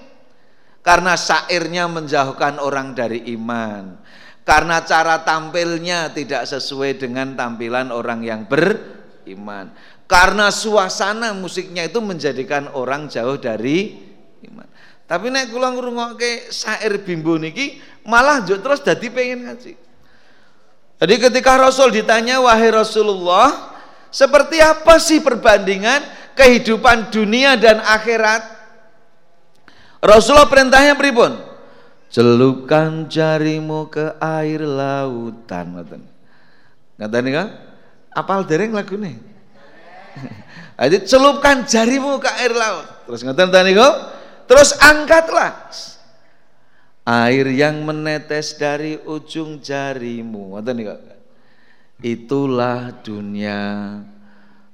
[0.85, 4.03] Karena syairnya menjauhkan orang dari iman
[4.43, 9.71] karena cara tampilnya tidak sesuai dengan tampilan orang yang beriman.
[10.03, 13.97] Karena suasana musiknya itu menjadikan orang jauh dari
[14.45, 14.67] iman.
[15.07, 19.73] Tapi nek kula ngrungokke syair bimbo niki malah terus dadi pengen ngaji.
[20.99, 23.72] Jadi ketika Rasul ditanya wahai Rasulullah,
[24.13, 26.05] seperti apa sih perbandingan
[26.37, 28.45] kehidupan dunia dan akhirat?
[29.99, 31.53] Rasulullah perintahnya pripun?
[32.13, 36.01] celupkan jarimu ke air lautan ngoten.
[37.01, 37.47] Ngaten kan
[38.13, 39.17] apal dereng lagune?
[40.77, 42.85] Jadi celupkan jarimu ke air laut.
[43.09, 43.95] Terus ngoten tadi kok
[44.45, 45.73] terus angkatlah
[47.01, 50.53] air yang menetes dari ujung jarimu.
[50.53, 50.99] Ngoten kok
[52.03, 54.03] itulah dunia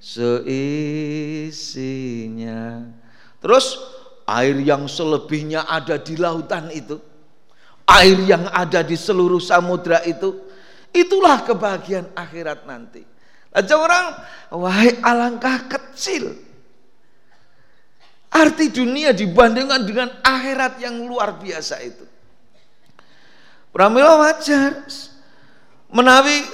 [0.02, 0.58] seisinya.
[3.40, 3.80] Terus
[4.28, 7.00] air yang selebihnya ada di lautan itu
[7.90, 10.38] air yang ada di seluruh samudra itu
[10.94, 13.02] itulah kebahagiaan akhirat nanti.
[13.50, 14.14] Aja orang
[14.54, 16.38] wahai alangkah kecil.
[18.30, 22.06] Arti dunia dibandingkan dengan akhirat yang luar biasa itu.
[23.74, 24.86] Pramila wajar.
[25.90, 26.46] Menawi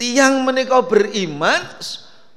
[0.00, 1.60] tiang menikah beriman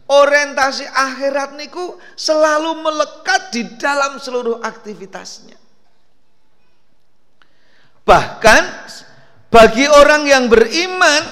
[0.07, 5.67] orientasi akhirat niku selalu melekat di dalam seluruh aktivitasnya
[8.07, 8.63] Bahkan
[9.51, 11.23] bagi orang yang beriman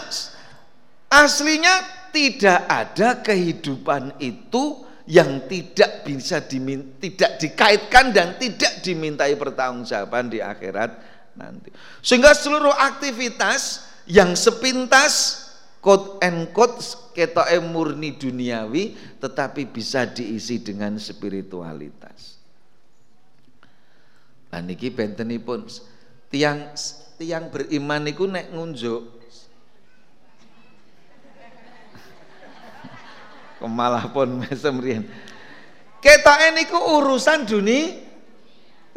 [1.08, 1.76] aslinya
[2.12, 10.44] tidak ada kehidupan itu yang tidak bisa dimin, tidak dikaitkan dan tidak dimintai pertanggungjawaban di
[10.44, 10.92] akhirat
[11.40, 11.72] nanti.
[12.04, 15.45] Sehingga seluruh aktivitas yang sepintas
[15.86, 16.82] quote and quote
[17.14, 22.42] ketoke murni duniawi tetapi bisa diisi dengan spiritualitas.
[24.50, 25.70] Nah niki bentenipun
[26.34, 26.74] tiang
[27.22, 29.14] tiang beriman niku nek ngunjuk.
[33.62, 35.06] Kemalah pun mesem riyen.
[36.02, 37.94] Ketoke niku urusan dunia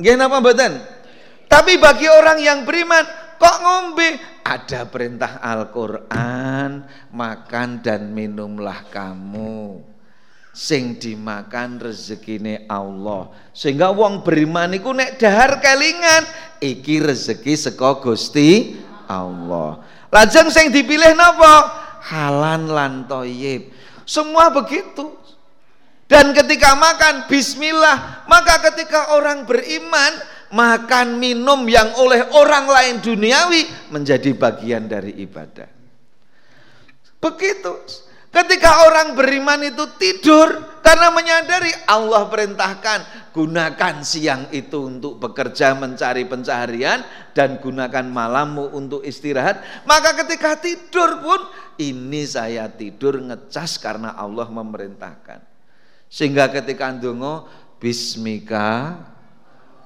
[0.01, 0.73] nggih napa mboten?
[1.53, 3.05] Tapi bagi orang yang beriman
[3.37, 9.85] kok ngombe ada perintah Al-Qur'an makan dan minumlah kamu
[10.57, 13.29] sing dimakan rezekine Allah.
[13.53, 16.25] Sehingga wong beriman iku nek dahar kelingan
[16.65, 19.85] iki rezeki saka Gusti Allah.
[20.09, 21.85] Lajeng sing dipilih napa?
[22.09, 23.69] Halan lan toyib.
[24.09, 25.13] Semua begitu.
[26.09, 30.13] Dan ketika makan bismillah, maka ketika orang beriman
[30.53, 35.69] makan minum yang oleh orang lain duniawi menjadi bagian dari ibadah.
[37.19, 37.75] Begitu.
[38.29, 40.53] Ketika orang beriman itu tidur
[40.85, 47.01] karena menyadari Allah perintahkan gunakan siang itu untuk bekerja mencari pencaharian
[47.33, 51.41] dan gunakan malammu untuk istirahat, maka ketika tidur pun
[51.81, 55.41] ini saya tidur ngecas karena Allah memerintahkan.
[56.13, 57.49] Sehingga ketika ndonga
[57.81, 59.03] bismika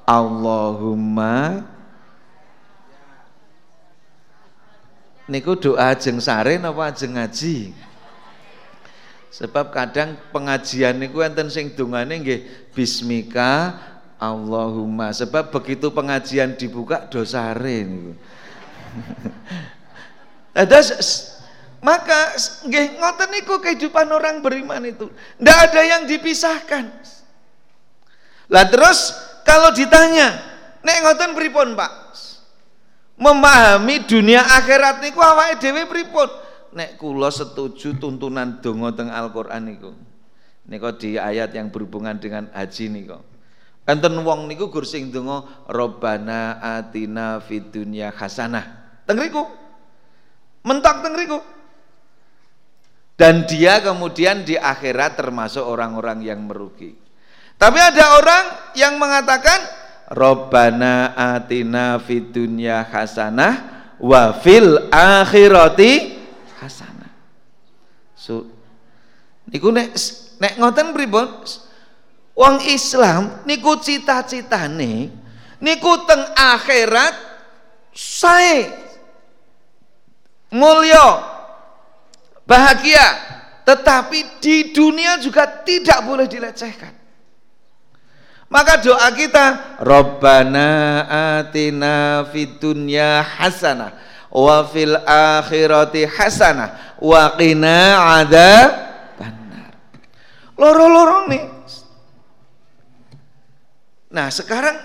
[0.03, 1.63] Allahumma
[5.31, 7.73] niku doa jeng sare napa jeng ngaji?
[9.33, 12.41] Sebab kadang pengajian niku enten sing dungane nggih
[12.77, 13.81] bismika
[14.21, 15.09] Allahumma.
[15.17, 18.13] Sebab begitu pengajian dibuka dosare niku.
[20.61, 20.85] Ada
[21.83, 22.39] maka
[22.69, 25.11] nggih ngoten niku kehidupan orang beriman itu.
[25.43, 26.95] Ndak ada yang dipisahkan.
[28.47, 30.39] Lah terus kalau ditanya,
[30.83, 31.93] nek ngoten pripun Pak?
[33.23, 36.27] Memahami dunia akhirat niku awake dhewe pripun?
[36.73, 39.93] Nek kula setuju tuntunan donga teng Al-Qur'an niku.
[40.67, 43.21] Niku di ayat yang berhubungan dengan haji niku.
[43.85, 48.99] Enten wong niku gur sing donga Robbana atina fid dunya hasanah.
[49.05, 49.45] Teng riku.
[50.65, 51.39] Mentok teng riku.
[53.15, 57.02] Dan dia kemudian di akhirat termasuk orang-orang yang merugi.
[57.63, 58.45] Tapi ada orang
[58.75, 59.63] yang mengatakan
[60.11, 66.19] Robbana atina fid dunya hasanah wa fil akhirati
[66.59, 67.15] hasanah.
[68.19, 68.51] So,
[69.47, 69.95] niku nek
[70.43, 71.47] nek ngoten pripun?
[72.35, 75.15] Wong Islam niku cita-citane
[75.63, 77.15] niku teng akhirat
[77.95, 78.75] sae
[80.51, 81.23] mulya
[82.43, 83.07] bahagia
[83.63, 87.02] tetapi di dunia juga tidak boleh dilecehkan
[88.53, 90.69] maka doa kita, Rabbana
[91.41, 93.97] atina fid dunya hasanah
[94.29, 99.73] wa fil akhirati hasanah wa qina adzabannar.
[100.61, 101.45] Loro-loro nih.
[104.13, 104.85] Nah, sekarang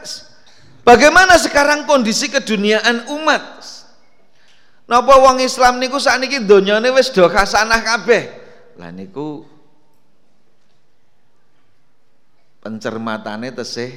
[0.87, 3.43] bagaimana sekarang kondisi keduniaan umat?
[4.87, 8.31] Napa wong Islam niku sakniki donyane wis do hasanah kabeh.
[8.79, 9.43] Lah niku
[12.67, 13.95] pencermatane tesih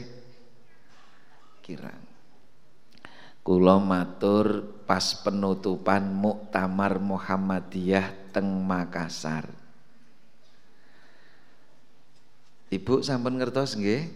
[1.58, 2.06] kirang.
[3.42, 9.50] Kula matur pas penutupan muktamar Muhammadiyah teng Makassar.
[12.70, 14.06] Ibu sampun ngertos nggih?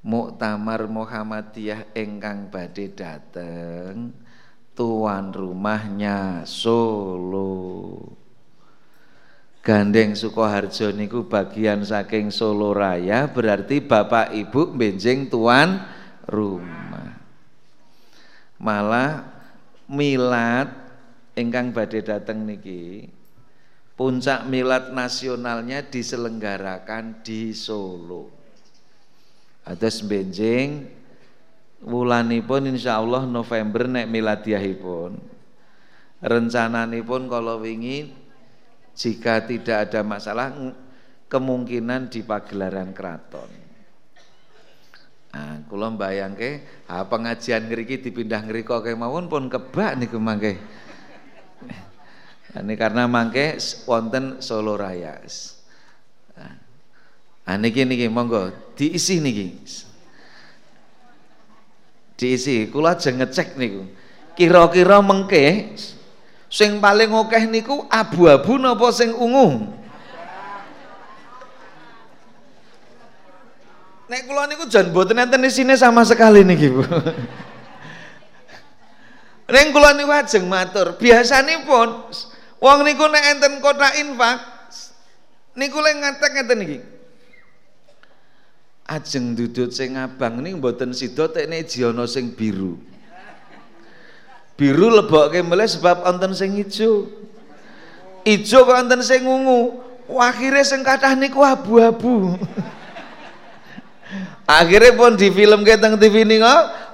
[0.00, 4.16] Muktamar Muhammadiyah ingkang badhe dateng
[4.72, 8.23] tuan rumahnya Solo
[9.64, 15.80] Gandeng Sukoharjo niku bagian saking Solo Raya berarti bapak ibu benjing tuan
[16.28, 17.16] rumah.
[18.60, 19.24] Malah
[19.88, 20.68] milad
[21.32, 23.08] ingkang badhe dateng niki
[23.96, 28.28] puncak milad nasionalnya diselenggarakan di Solo.
[29.64, 30.92] Atas benjing
[31.80, 35.16] wulanipun insya Allah November nek miladiahipun.
[36.20, 38.23] Rencananipun kalau wingi
[38.94, 40.54] jika tidak ada masalah
[41.26, 43.50] kemungkinan di pagelaran keraton.
[45.34, 50.62] Nah, kula mbayangke ha pengajian ngriki dipindah ngriko kemawon pun kebak niku mangke.
[52.54, 53.58] Ini karena mangke
[53.90, 55.18] wonten Solo Raya.
[57.44, 59.58] Nah, niki niki monggo diisi niki.
[62.14, 63.90] Diisi, kula aja ngecek niku.
[64.38, 65.74] Kira-kira mengke
[66.54, 69.74] Sing paling akeh niku abu-abu napa sing ungu?
[74.06, 76.86] Nek kula niku jan mboten enten isine sama sekali niki, Bu.
[79.50, 82.14] Nek kula niku ajeng matur, biasanipun
[82.62, 84.38] wong niku nek enten kota infak
[85.58, 86.78] niku lek ngatek ngeten niki.
[88.86, 92.93] Ajeng dudut sing abang niku mboten sida tekne jiana sing biru
[94.54, 97.10] biru lebokke meleh sebab wonten sing ijo.
[98.24, 99.82] Ijo kok wonten sing ungu
[100.16, 102.34] akhirnya sing kathah niku abu-abu.
[104.44, 106.44] Akhirnya pun di film teng TV niku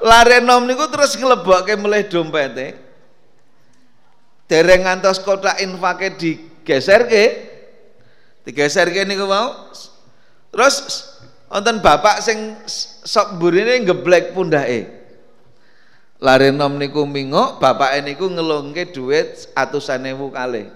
[0.06, 2.78] lare nom niku terus nglebokke meleh dompete.
[4.46, 7.50] Dereng ngantos kotak infake digeserke
[8.46, 9.70] digeserke niku mau
[10.50, 11.06] terus
[11.50, 12.58] wonten bapak sing
[13.02, 14.99] sok burine geblek pundake
[16.20, 20.68] Lare nom niku mingok, bapak niku ngelongke duit atusan ewu kali.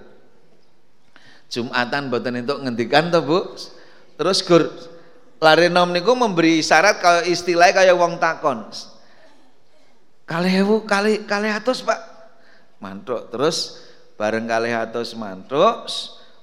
[1.53, 3.53] Jumatan boten itu ngendikan to, Bu.
[4.17, 4.65] Terus gur
[5.37, 8.65] lare nom niku memberi syarat kalau istilah kayak wong takon.
[10.25, 12.01] Kali ewu kali kali atus, Pak.
[12.81, 13.29] Mantuk.
[13.29, 13.85] Terus
[14.17, 15.85] bareng kali atus mantuk,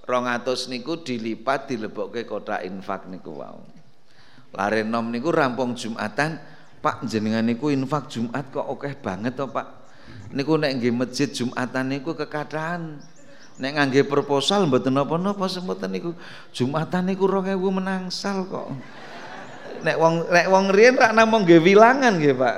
[0.07, 3.67] rong atus niku dilipat dilebokke kotak infak niku wau.
[4.55, 6.39] Lare nom niku rampung Jumatan
[6.83, 9.87] Pak jenengan niku infak Jumat kok oke banget toh Pak.
[10.35, 12.99] Niku nek nggih masjid Jumatan niku kekadaan.
[13.63, 16.11] Nek ngangge proposal mboten napa-napa semoten niku.
[16.51, 18.75] Jumatan niku 2000 menangsal kok.
[19.87, 22.57] Nek wong nek wong riyen rak namung nggih wilangan nggih Pak.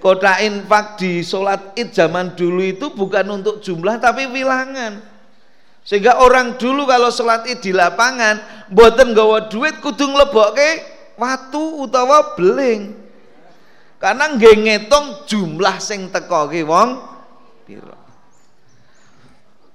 [0.00, 5.04] Kota infak di sholat id zaman dulu itu bukan untuk jumlah tapi wilangan.
[5.84, 8.40] Sehingga orang dulu kalau sholat id di lapangan,
[8.72, 10.80] mboten nggawa duit kudu nglebokke
[11.20, 13.09] watu utawa beling.
[14.00, 16.90] Karena nggih ngitung jumlah sing teko ki wong
[17.68, 18.00] pira.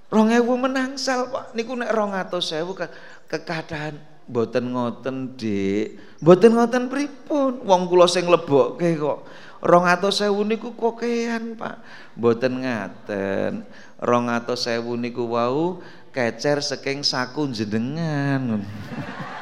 [0.09, 1.45] 2000 menangsal Pak.
[1.53, 2.85] Niku nek 200.000 ke
[3.29, 3.95] kekadahan
[4.25, 6.01] Mboten ngoten, Dik.
[6.25, 7.61] Mboten ngoten pripun?
[7.61, 9.21] Wong kula sing lebokke kok.
[9.61, 11.75] 200.000 niku kokean, Pak.
[12.17, 13.61] Mboten ngaten.
[14.01, 15.77] 200.000 niku wau
[16.09, 18.65] kecer saking saku jenengan.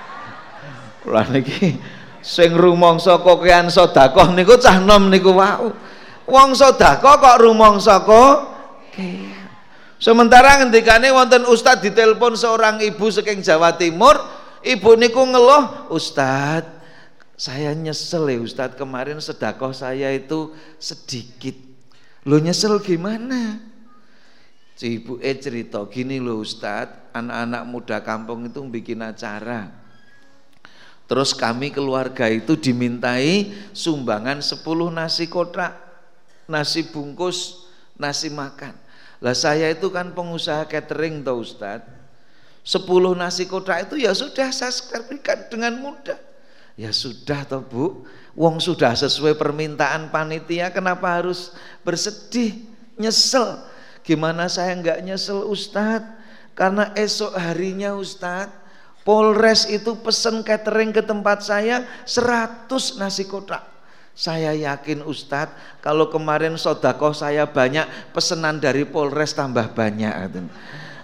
[1.12, 1.80] Lah niki
[2.24, 5.76] sing rumangsa kokean sedekah niku cah nom niku wau.
[6.24, 8.56] Wong sedekah kok rumangsa kok
[10.04, 14.20] Sementara ngendikane wonten ustad ditelepon seorang ibu saking Jawa Timur,
[14.64, 16.64] Ibu niku ngeluh, Ustad,
[17.36, 21.60] saya nyesel ya Ustad kemarin sedekah saya itu sedikit.
[22.24, 23.60] Lo nyesel gimana?
[24.80, 29.83] Si ibu eh cerita gini loh Ustad, anak-anak muda kampung itu bikin acara.
[31.14, 35.78] Terus kami keluarga itu dimintai sumbangan 10 nasi kotak,
[36.50, 38.74] nasi bungkus, nasi makan.
[39.22, 41.86] Lah saya itu kan pengusaha catering tau Ustadz
[42.66, 44.74] Sepuluh nasi kotak itu ya sudah saya
[45.06, 46.18] berikan dengan mudah.
[46.80, 51.54] Ya sudah toh Bu, wong sudah sesuai permintaan panitia kenapa harus
[51.86, 52.66] bersedih,
[52.98, 53.62] nyesel.
[54.02, 56.26] Gimana saya enggak nyesel Ustadz?
[56.58, 58.63] Karena esok harinya Ustadz,
[59.04, 63.64] Polres itu pesen catering ke tempat saya 100 nasi kotak.
[64.16, 67.84] Saya yakin Ustadz kalau kemarin sodakoh saya banyak
[68.16, 70.14] pesanan dari Polres tambah banyak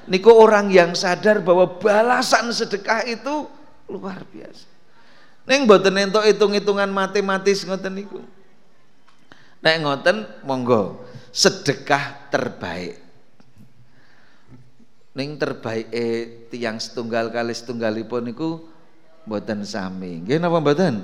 [0.09, 3.45] niku orang yang sadar bahwa balasan sedekah itu
[3.87, 4.65] luar biasa.
[5.45, 8.21] Neng mboten entuk hitung-hitungan matematis ngoten niku.
[9.61, 13.08] Nek ngoten monggo sedekah terbaik.
[15.19, 18.63] Ning terbaik eh, tiang setunggal kali setunggalipun niku
[19.27, 20.23] mboten sami.
[20.23, 21.03] Nggih napa mboten?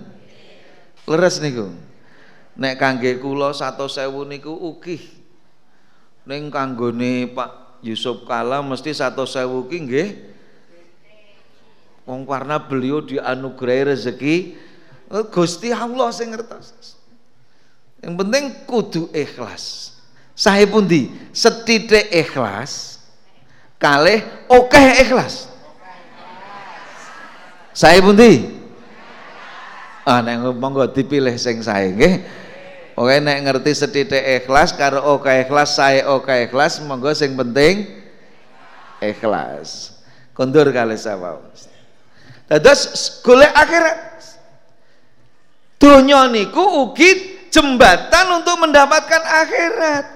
[1.03, 1.67] Leres niku.
[2.55, 5.03] Nek kangge kula 100.000 niku ukih.
[6.23, 10.09] Ning kanggone Pak Yusuf Kala mesti satu sewu ki nggih
[12.05, 14.35] wong karena beliau dianugerahi rezeki
[15.13, 16.97] eh, Gusti Allah sing ngertos
[18.01, 19.97] yang penting kudu ikhlas
[20.33, 22.94] saya pun di setitik ikhlas
[23.77, 25.51] kalih oke ikhlas
[27.75, 28.47] saya pun di
[30.07, 31.91] ah nek monggo dipilih sing saya
[32.95, 37.91] Oke nek ngerti setitik ikhlas karo oke ikhlas saya oke ikhlas monggo sing penting
[39.03, 39.99] ikhlas.
[40.31, 41.43] Kondur kali sawau.
[42.47, 43.99] Dados golek akhirat.
[45.75, 50.07] Donya niku ugi jembatan untuk mendapatkan akhirat.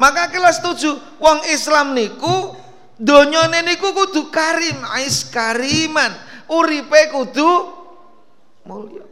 [0.00, 2.56] Maka kelas tujuh, wong Islam niku
[3.00, 6.12] donyane niku kudu karim, ais kariman,
[6.52, 7.50] uripe kudu
[8.68, 9.08] mulya.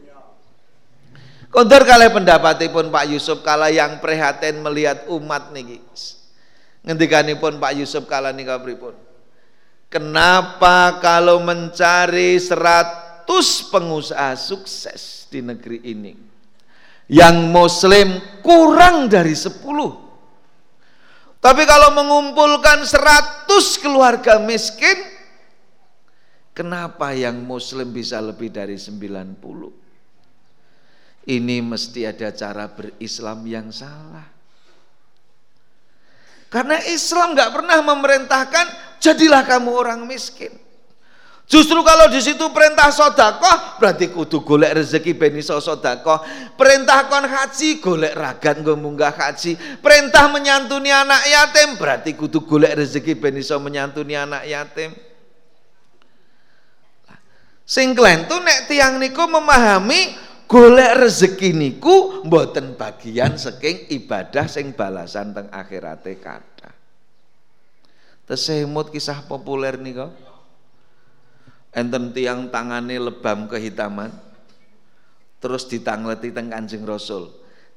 [1.49, 5.81] Kondur kali pendapatipun Pak Yusuf kala yang prihatin melihat umat niki.
[6.85, 8.93] Ngendikanipun Pak Yusuf kala nika pripun?
[9.89, 16.13] Kenapa kalau mencari seratus pengusaha sukses di negeri ini
[17.09, 20.08] yang muslim kurang dari sepuluh
[21.39, 24.95] tapi kalau mengumpulkan seratus keluarga miskin
[26.51, 29.79] kenapa yang muslim bisa lebih dari sembilan puluh
[31.29, 34.25] ini mesti ada cara berislam yang salah.
[36.49, 40.49] Karena Islam nggak pernah memerintahkan jadilah kamu orang miskin.
[41.49, 46.21] Justru kalau di situ perintah sodakoh berarti kudu golek rezeki beniso sodakoh.
[46.53, 49.81] Perintah kon haji golek ragan gue munggah haji.
[49.81, 54.93] Perintah menyantuni anak yatim berarti kudu golek rezeki beniso menyantuni anak yatim.
[57.65, 60.13] Sing tuh nek tiang niku memahami
[60.45, 66.77] golek rezeki niku mboten bagian saking ibadah sing balasan teng akhirate kathah.
[68.29, 70.28] Tesemut kisah populer nika.
[71.69, 74.09] Enten tiang tangane lebam kehitaman.
[75.39, 77.31] Terus ditangleti teng Kanjeng Rasul.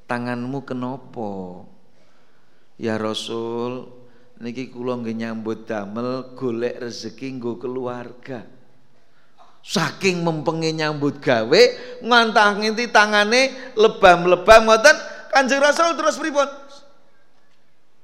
[0.08, 1.64] Tanganmu kenopo?
[2.80, 3.86] Ya Rasul,
[4.42, 8.42] niki kula nggih nyambut damel golek rezeki nggo keluarga.
[9.62, 11.62] Saking mempengi nyambut gawe
[12.02, 14.96] ngantah nginti tangane lebam-lebam ngoten
[15.30, 16.61] Kanjeng Rasul terus pripun?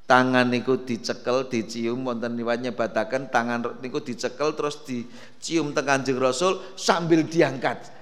[0.09, 6.57] Tangan niku dicekel, dicium wonten niwat nyebataken tangan niku dicekel terus dicium teng Kanjeng Rasul
[6.81, 7.93] sambil diangkat.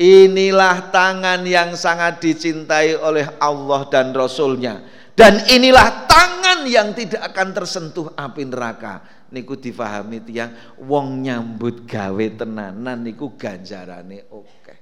[0.00, 4.80] Inilah tangan yang sangat dicintai oleh Allah dan Rasulnya
[5.20, 12.26] dan inilah tangan yang tidak akan tersentuh api neraka niku difahami tiang wong nyambut gawe
[12.40, 14.74] tenanan niku ganjarane oke.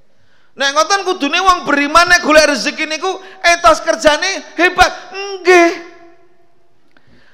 [0.55, 3.11] Nek ngoten kudune wong beriman nek golek rezeki niku
[3.43, 5.11] etos kerjane hebat.
[5.11, 5.88] Nggih.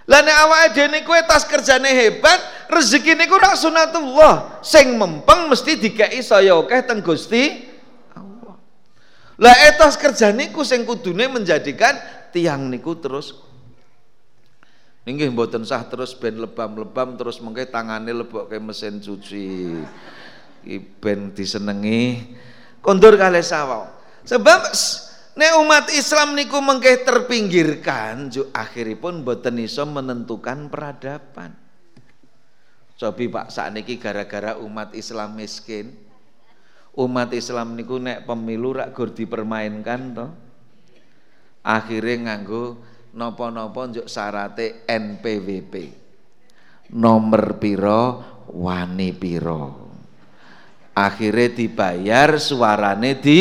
[0.05, 2.37] Lah nek awake dhewe niku tas kerjane hebat,
[2.69, 4.61] rezeki niku rak sunatullah.
[4.61, 7.73] Sing mempeng mesti dikeki saya akeh teng Gusti
[8.13, 8.61] Allah.
[9.41, 11.97] Lah etos kerja niku sing kudune menjadikan
[12.37, 13.45] tiang niku terus
[15.05, 19.77] Nggih mboten sah terus ben lebam-lebam terus mengke tangane lebokke mesin cuci.
[20.65, 22.25] Iki ben disenengi
[22.81, 23.85] kondur kalih sawau.
[24.25, 24.73] Sebab
[25.35, 31.55] nek umat Islam niku mengke terpinggirkan jo akhiripun mboten iso menentukan peradaban.
[32.95, 35.91] Cobi Pak sakniki gara-gara umat Islam miskin.
[36.95, 40.27] Umat Islam niku nek pemilu rak gur dipermainkan to.
[41.67, 42.79] Akhirnya nganggo
[43.19, 46.05] nopo-nopo njuk syarate NPWP
[46.93, 48.03] nomor piro
[48.53, 49.85] wani piro
[50.95, 53.41] akhirnya dibayar suarane di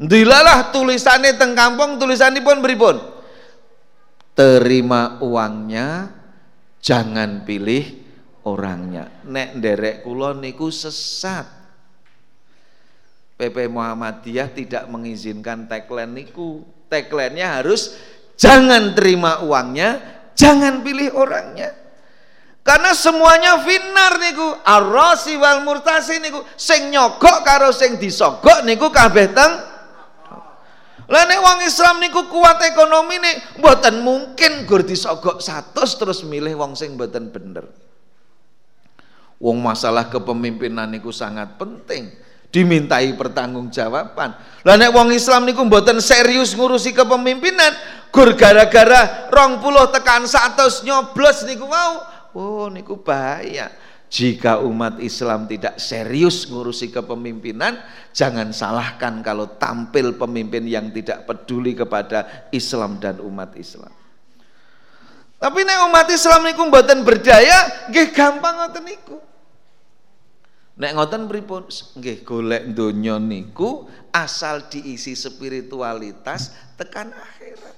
[0.00, 3.20] Dilalah tulisannya teng kampung pun beripun
[4.40, 6.08] terima uangnya
[6.80, 7.84] jangan pilih
[8.48, 9.20] orangnya.
[9.28, 11.60] Nek derek kulon niku sesat.
[13.36, 16.64] PP Muhammadiyah tidak mengizinkan tagline niku.
[16.90, 17.94] Tagline-nya harus
[18.34, 20.00] jangan terima uangnya,
[20.34, 21.70] jangan pilih orangnya.
[22.66, 29.30] Karena semuanya finar niku, arrosi wal murtasi niku, sing nyogok karo sing disogok niku kabeh
[29.32, 29.69] teng
[31.10, 36.54] lah nek wong Islam niku kuat ekonomi nih, mboten mungkin gur disogok satu terus milih
[36.62, 37.66] wong sing mboten bener.
[39.42, 42.14] Wong masalah kepemimpinan niku sangat penting
[42.50, 44.30] dimintai pertanggungjawaban.
[44.62, 47.72] Lah nek wong Islam niku mboten serius ngurusi kepemimpinan,
[48.14, 52.04] gur gara-gara rong puluh tekan satu nyoblos niku mau,
[52.36, 53.72] oh niku bahaya.
[54.10, 57.78] Jika umat Islam tidak serius ngurusi kepemimpinan,
[58.10, 63.94] jangan salahkan kalau tampil pemimpin yang tidak peduli kepada Islam dan umat Islam.
[65.38, 69.16] Tapi nek umat Islam niku mboten berdaya, nggih gampang ngoten niku.
[70.82, 71.70] Nek ngoten pripun?
[71.70, 77.76] Nggih, golek donya niku asal diisi spiritualitas tekan akhirat.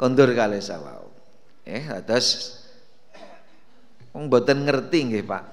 [0.00, 1.12] Kondur kali sawau.
[1.68, 2.63] Eh, atas
[4.14, 5.44] mboten ngerti nggih, Pak.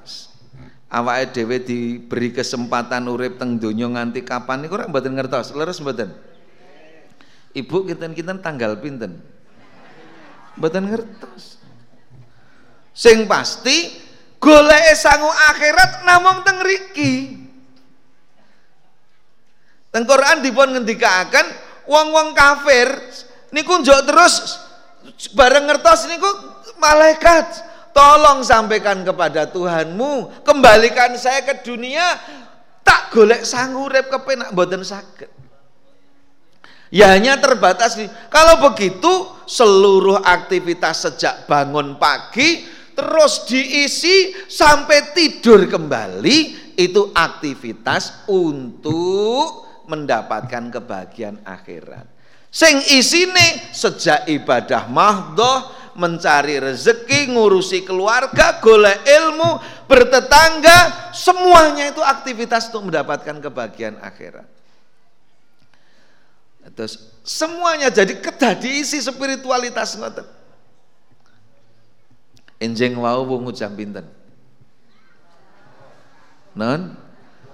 [0.92, 5.56] Awake dhewe diberi kesempatan urip teng donya nganti kapan niku ora mboten ngertos.
[5.56, 6.12] Leres mboten?
[7.56, 9.18] Ibu kinten-kinten tanggal pinten?
[10.60, 11.64] Mboten ngertos.
[12.92, 14.04] Sing pasti
[14.42, 17.40] golek sangu akhirat namung teng riki
[19.94, 21.46] teng Quran dipun ngendikaken
[21.86, 22.90] wong-wong kafir
[23.54, 24.34] niku njok terus
[25.38, 26.30] bareng ngertos niku
[26.82, 32.04] malaikat tolong sampaikan kepada Tuhanmu kembalikan saya ke dunia
[32.84, 35.32] tak golek sangu urip kepenak mboten saged
[36.92, 39.12] ya hanya terbatas nih kalau begitu
[39.48, 46.38] seluruh aktivitas sejak bangun pagi terus diisi sampai tidur kembali
[46.76, 52.11] itu aktivitas untuk mendapatkan kebahagiaan akhirat.
[52.52, 59.56] Sing isine sejak ibadah mahdoh mencari rezeki, ngurusi keluarga, golek ilmu,
[59.88, 64.48] bertetangga, semuanya itu aktivitas untuk mendapatkan kebahagiaan akhirat.
[66.76, 70.28] Terus semuanya jadi kedah diisi spiritualitas ngoten.
[72.62, 74.06] Enjeng wau wungu jam pinten?
[76.54, 76.94] Non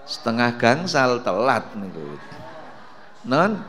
[0.03, 2.19] setengah gangsal telat niku.
[3.23, 3.63] Non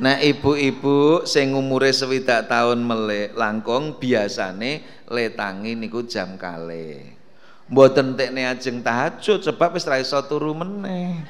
[0.00, 7.20] Nah ibu-ibu sing umure swidak tahun melek langkung biasane letangi niku jam kale.
[7.68, 11.20] Mboten tekne ajeng tahajud sebab wis ra iso turu meneh.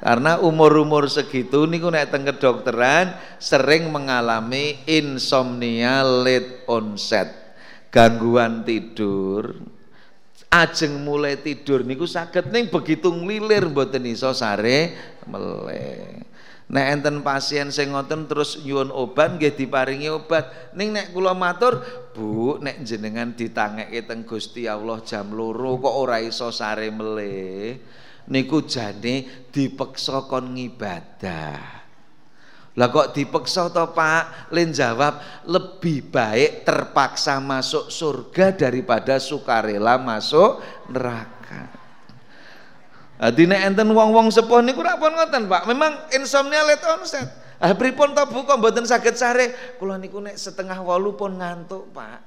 [0.00, 7.28] Karena umur-umur segitu niku nek teng kedokteran sering mengalami insomnia late onset
[7.92, 9.56] gangguan tidur
[10.52, 14.92] ajeng mulai tidur niku sakit ning begitu nglilir mboten iso sare
[15.24, 16.20] meleh
[16.66, 21.78] nek enten pasien sing ngoten terus nyuwun obat nggih diparingi obat ning nek kula matur
[22.10, 27.78] Bu nek jenengan ditangeke teng Gusti Allah jam loro kok ora iso sare meleh
[28.32, 31.76] niku jane dipeksa kon ngibadah
[32.76, 34.52] lah kok dipeksa to Pak?
[34.52, 35.16] Len jawab,
[35.48, 40.60] lebih baik terpaksa masuk surga daripada sukarela masuk
[40.92, 41.85] neraka.
[43.16, 45.64] Dadi nek enten wong-wong sepuh niku ora pun ngoten, Pak.
[45.64, 47.26] Memang insomnia late onset.
[47.56, 49.76] Ah pripun to Bu kok mboten saged sare?
[49.80, 52.20] Kula niku nek setengah wolu pun ngantuk, Pak.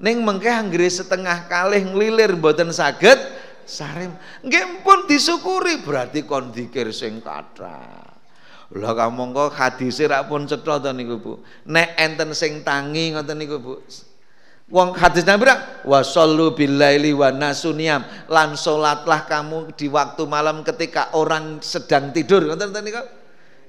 [0.00, 3.20] Ning mengke anggere setengah kalih nglilir mboten saged
[3.68, 4.08] sare.
[4.40, 8.16] Nggih pun disyukuri berarti kon dikir sing kathah.
[8.72, 11.32] Lha kamangka hadise rak pun cetha to niku Bu.
[11.68, 13.74] Nek enten sing tangi ngoten niku Bu.
[14.64, 18.00] Wong hadis Nabi rak wa sallu billaili wa nasuniyam
[18.32, 22.48] lan salatlah kamu di waktu malam ketika orang sedang tidur.
[22.48, 23.04] Ngoten niku.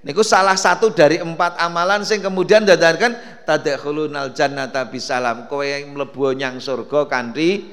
[0.06, 6.62] Niku salah satu dari empat amalan sing kemudian dadakan tadkhulunal jannata bisalam kowe mlebu nyang
[6.62, 7.66] surga kanthi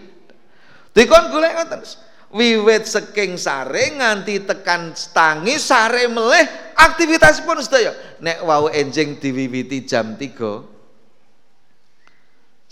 [0.97, 1.85] dikon golek ngoten
[2.33, 7.95] wiwit seking sare nganti tekan tangi sare meleh aktivitas pun sedaya.
[8.19, 10.73] Nek wau enjing diwiwiti jam 3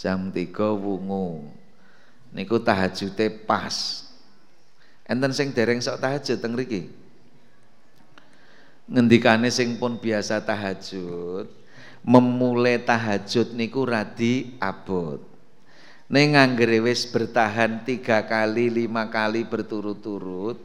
[0.00, 0.48] jam 3
[0.80, 1.44] wungu
[2.32, 4.08] niku tahajute pas
[5.04, 6.88] enten sing dereng sok tahajud teng mriki
[8.88, 11.52] ngendikane sing pun biasa tahajud
[12.00, 15.30] memulai tahajud niku radi abot
[16.10, 20.58] Neng anggere wis bertahan tiga kali, lima kali berturut-turut,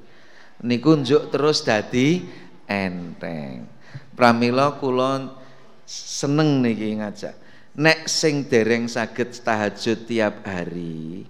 [0.66, 2.26] niku njuk terus dadi
[2.66, 3.70] enteng.
[4.18, 5.38] Pramila kula
[5.86, 7.45] seneng niki ngajak.
[7.76, 11.28] Nek sing dereng saged tahajud tiap hari,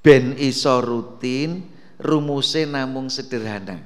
[0.00, 1.68] ben iso rutin,
[2.00, 3.76] rumuse namung sederhana.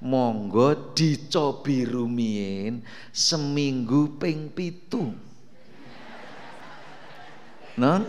[0.00, 5.12] Monggo dicobi rumiyin seminggu ping pitu.
[7.76, 8.02] Non?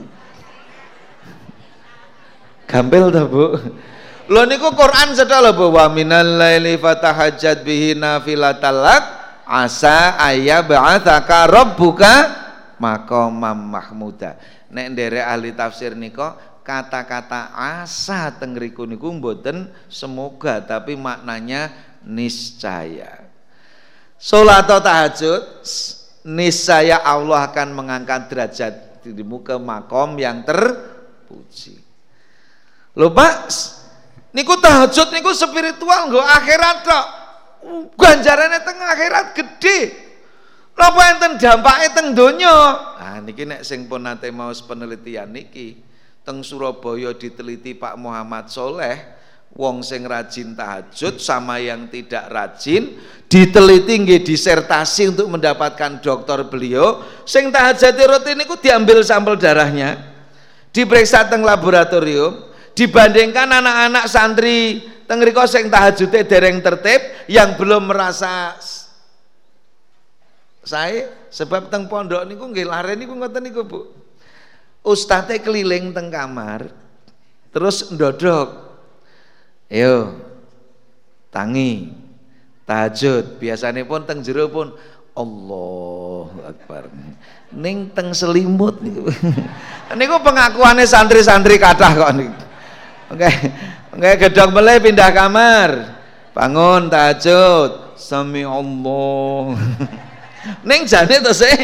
[2.68, 3.56] Gampil ta, Bu?
[4.32, 9.04] Lho niku Quran sedha lho Bu, wa minal laili fatahajjat bihi nafilatalak
[9.44, 10.16] asa
[10.64, 12.41] ba'athaka rabbuka
[12.82, 14.42] maqamam mahmuda.
[14.74, 16.34] Nek nderek ahli tafsir nika
[16.66, 21.70] kata-kata asa teng riku niku mboten semoga tapi maknanya
[22.02, 23.30] niscaya.
[24.18, 25.42] Salat atau tahajud
[26.26, 28.74] niscaya Allah akan mengangkat derajat
[29.06, 31.82] dirimu ke makom yang terpuji.
[32.94, 33.34] Lho Pak,
[34.34, 37.08] niku tahajud niku spiritual nggo akhirat tok.
[37.98, 40.11] Ganjarane teng akhirat gede.
[40.76, 42.55] Napa enten dampake teng donya?
[42.97, 45.78] Nah niki nek sing pun nate maos penelitian niki
[46.22, 52.95] teng Surabaya diteliti Pak Muhammad Soleh wong sing rajin tahajud sama yang tidak rajin
[53.28, 59.99] diteliti nggih disertasi untuk mendapatkan doktor beliau sing tahajud rutin niku diambil sampel darahnya
[60.72, 68.55] diperiksa teng laboratorium dibandingkan anak-anak santri tengriko sing tahajude dereng tertib yang belum merasa
[70.62, 73.82] saya sebab teng pondok niku nggih lare niku ngoten niku Bu.
[74.86, 76.70] Ustate keliling teng kamar
[77.49, 78.70] terus ndodok.
[79.72, 80.22] Ayo
[81.34, 81.89] tangi
[82.70, 84.78] tahajud biasanya pun teng jero pun
[85.18, 86.93] Allah Akbar.
[87.49, 89.09] Ning teng selimut niku.
[89.99, 92.38] niku pengakuannya santri-santri kathah kok niku.
[93.12, 93.30] Oke.
[93.91, 95.70] Oke, gedong mulai pindah kamar.
[96.32, 97.99] Bangun tahajud.
[97.99, 99.57] Sami Allah.
[100.66, 101.58] Ning jane to sih.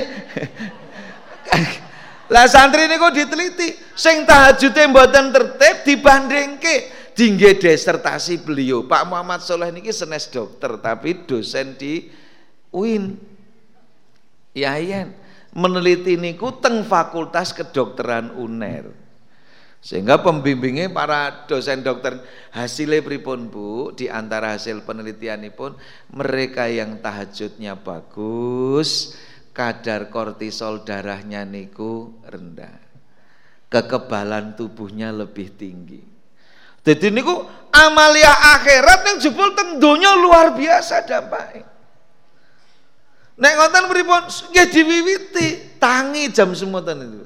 [2.27, 8.83] Lah santri niku diteliti, sing tahajude mboten tertib dibandingke tinggi desertasi beliau.
[8.83, 12.11] Pak Muhammad Soleh niki senes dokter tapi dosen di
[12.75, 13.15] UIN.
[14.57, 15.13] Yayan
[15.55, 19.06] meneliti niku teng Fakultas Kedokteran UNER.
[19.77, 22.19] Sehingga pembimbingnya para dosen dokter
[22.51, 23.93] hasilnya pripun Bu?
[23.93, 25.77] Di antara hasil penelitian pun
[26.11, 29.15] mereka yang tahajudnya bagus
[29.53, 32.83] kadar kortisol darahnya niku rendah.
[33.67, 36.01] Kekebalan tubuhnya lebih tinggi.
[36.87, 41.67] Jadi niku amalia akhirat yang jebol teng donya luar biasa dampaknya
[43.37, 44.23] Nek ngoten pripun?
[44.49, 45.47] Nggih diwiwiti.
[45.77, 47.21] Tangi jam semutan itu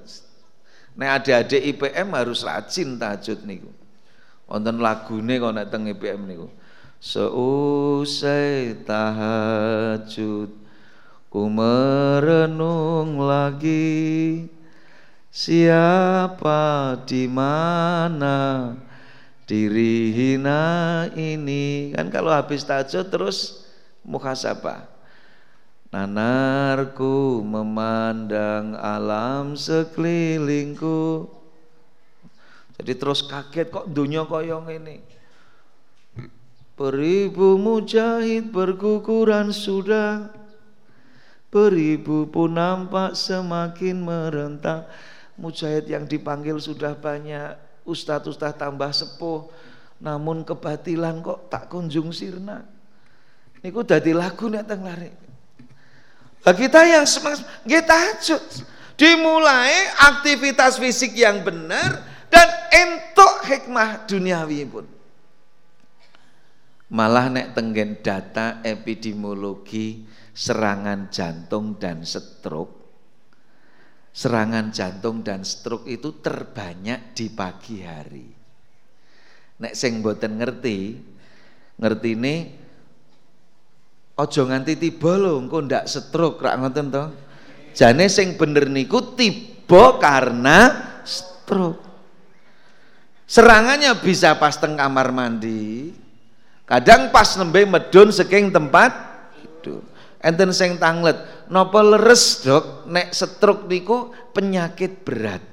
[0.95, 3.71] Nek adik-adik IPM harus rajin tahajud niku.
[4.47, 6.47] Wonten lagune kok nek teng IPM niku.
[7.01, 10.51] Seusai tahajud
[11.31, 14.45] ku merenung lagi
[15.31, 18.75] siapa di mana
[19.47, 23.63] diri hina ini kan kalau habis tahajud terus
[24.03, 24.83] muhasabah
[25.91, 31.27] Nanarku memandang alam sekelilingku.
[32.79, 35.03] Jadi terus kaget kok dunia koyong ini?
[36.79, 40.31] Beribu mujahid berkukuran sudah.
[41.51, 44.87] Beribu pun nampak semakin merentak
[45.35, 47.59] Mujahid yang dipanggil sudah banyak.
[47.83, 49.51] Ustadz-ustadz tambah sepuh.
[49.99, 52.63] Namun kebatilan kok tak kunjung sirna.
[53.59, 55.30] Niku dadi lagu nek teng lari
[56.41, 58.43] Nah, kita yang semangat, kita tahajud.
[58.97, 64.85] Dimulai aktivitas fisik yang benar dan entuk hikmah duniawi pun.
[66.91, 70.05] Malah nek tenggen data epidemiologi
[70.37, 72.81] serangan jantung dan stroke
[74.11, 78.27] serangan jantung dan stroke itu terbanyak di pagi hari.
[79.63, 80.99] Nek sing mboten ngerti,
[81.79, 82.35] ngerti ini
[84.21, 87.03] ojo nganti tiba lho engko ndak stroke rak ngoten to.
[87.73, 90.69] Jane sing bener niku tiba karena
[91.01, 91.81] stroke.
[93.25, 95.95] Serangannya bisa pas teng kamar mandi,
[96.67, 98.91] kadang pas nembe medun saking tempat
[99.39, 99.79] itu.
[100.19, 101.15] Enten sing tanglet,
[101.47, 105.51] napa leres dok nek stroke niku penyakit berat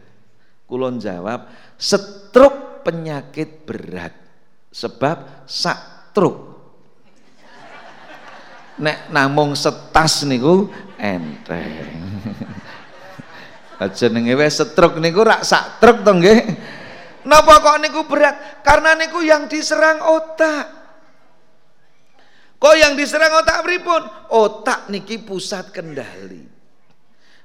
[0.68, 1.48] kulon jawab
[1.80, 4.12] stroke penyakit berat
[4.70, 6.47] sebab sak truk
[8.78, 11.98] nek namung setas niku enteng
[13.78, 16.40] aja jenenge wis stroke niku rak sak truk to nggih
[17.26, 20.78] napa kok niku berat karena niku yang diserang otak
[22.58, 24.02] Kok yang diserang otak pripun?
[24.34, 26.42] Otak niki pusat kendali.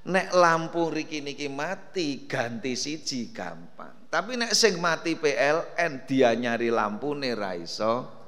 [0.10, 4.10] Nek lampu riki niki mati, ganti siji gampang.
[4.10, 8.23] Tapi nek sing mati PLN dia nyari lampu nih raiso.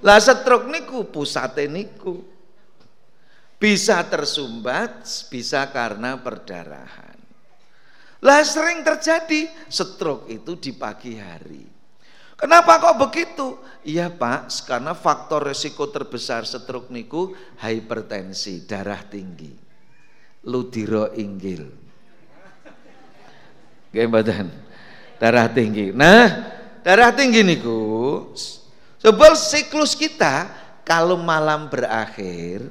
[0.00, 2.24] Lah stroke niku pusate niku.
[3.60, 7.18] Bisa tersumbat, bisa karena perdarahan.
[8.24, 11.64] Lah sering terjadi stroke itu di pagi hari.
[12.40, 13.60] Kenapa kok begitu?
[13.84, 19.52] Iya Pak, karena faktor resiko terbesar stroke niku hipertensi, darah tinggi.
[20.48, 21.68] Ludiro inggil.
[23.92, 24.48] Badan.
[25.20, 25.92] Darah tinggi.
[25.92, 26.28] Nah,
[26.80, 27.76] darah tinggi niku
[29.00, 30.48] sebab siklus kita
[30.84, 32.68] kalau malam berakhir,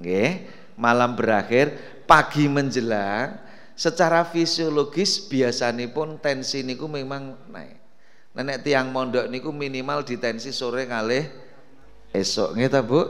[0.00, 0.48] nggih,
[0.80, 1.76] malam berakhir,
[2.08, 3.36] pagi menjelang,
[3.80, 7.80] secara fisiologis biasanya pun tensi niku memang naik.
[8.30, 11.26] Nenek tiang mondok niku minimal ditensi sore kali
[12.14, 13.02] esok ta Bu?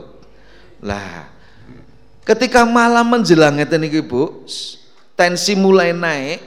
[0.81, 1.29] Lah,
[2.25, 4.49] ketika malam menjelang ngeten niki Bu,
[5.13, 6.41] tensi mulai naik.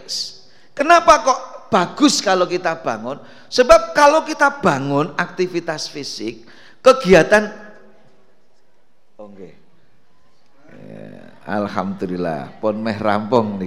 [0.74, 1.40] Kenapa kok
[1.74, 3.18] bagus kalau kita bangun?
[3.50, 6.46] Sebab kalau kita bangun aktivitas fisik,
[6.78, 7.50] kegiatan
[9.14, 9.54] Oh nggih.
[10.74, 11.06] Ya,
[11.46, 13.62] alhamdulillah, pon meh rampung.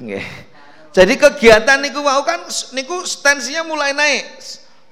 [0.00, 0.26] Nggih.
[0.94, 4.26] Jadi kegiatan niku mau kan niku tensinya mulai naik.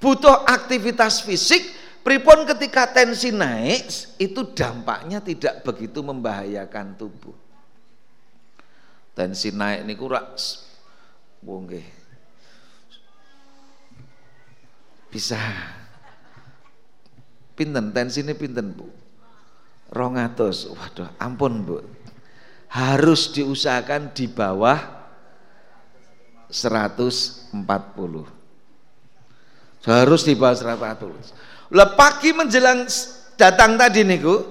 [0.03, 1.63] Butuh aktivitas fisik,
[2.05, 3.87] pripun ketika tensi naik
[4.19, 7.35] itu dampaknya tidak begitu membahayakan tubuh.
[9.17, 10.37] Tensi naik niku rak
[11.43, 11.69] wong
[15.13, 15.37] Bisa
[17.53, 18.89] pinten ini pinten Bu?
[19.93, 20.73] Rongatus.
[20.73, 21.85] Waduh, ampun Bu.
[22.73, 24.81] Harus diusahakan di bawah
[26.49, 27.53] 140.
[29.85, 31.77] Harus di bawah 140.
[31.77, 32.89] Lah pagi menjelang
[33.37, 34.49] datang tadi niku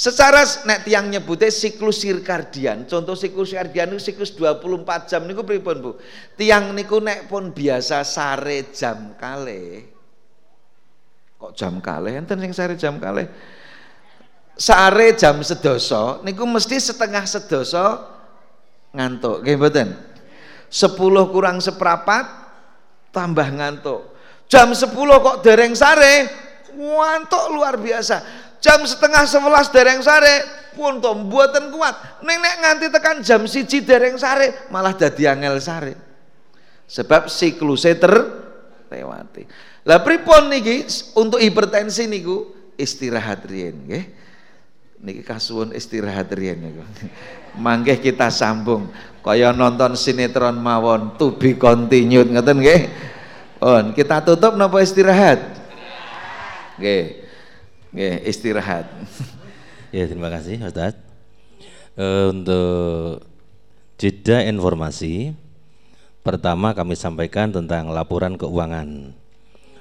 [0.00, 2.88] secara nek tiang nyebutnya siklus sirkardian.
[2.88, 5.92] Contoh siklus sirkardian itu siklus 24 jam niku pripun Bu?
[6.40, 9.92] Tiang niku nek pun biasa sare jam kale.
[11.36, 13.28] Kok jam kale enten sing sare jam kale.
[14.56, 18.00] Sare jam sedoso niku mesti setengah sedoso
[18.96, 19.44] ngantuk.
[19.44, 19.88] Nggih mboten?
[20.72, 20.96] 10
[21.28, 22.24] kurang seprapat
[23.12, 24.16] tambah ngantuk.
[24.48, 26.26] Jam 10 kok dereng sare,
[26.74, 28.39] ngantuk luar biasa.
[28.60, 32.24] Jam setengah 11 dereng sare, pun mboten kuat.
[32.24, 35.94] Ning nek nganti tekan jam siji dereng sare, malah dadi angel sare.
[36.90, 39.46] Sebab siklusnya terlewati.
[39.86, 40.84] Lah pripun niki
[41.16, 44.04] untuk hipertensi niku istirahat riyen nggih.
[45.00, 46.82] Niki kasuwun istirahat riyen niku.
[47.64, 48.90] Mangke kita sambung
[49.22, 52.82] kaya nonton sinetron mawon to be continued ngeten nggih.
[53.60, 55.40] On, kita tutup napa istirahat?
[56.80, 57.19] Nggih.
[57.90, 58.86] Nggih, istirahat.
[59.90, 60.94] Ya, terima kasih Ustaz.
[61.98, 63.26] Uh, untuk
[63.98, 65.34] jeda informasi
[66.22, 69.10] pertama kami sampaikan tentang laporan keuangan.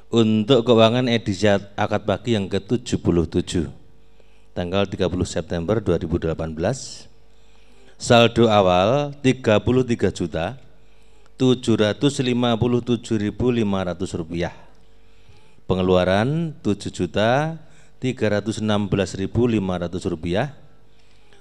[0.09, 1.45] Untuk keuangan edisi
[1.77, 3.69] akad pagi yang ke-77
[4.57, 6.33] tanggal 30 September 2018
[8.01, 10.57] saldo awal 33 juta
[11.37, 12.57] 757.500
[14.17, 14.57] rupiah
[15.69, 17.61] pengeluaran 7 juta
[17.99, 18.63] 316.500
[20.07, 20.55] rupiah.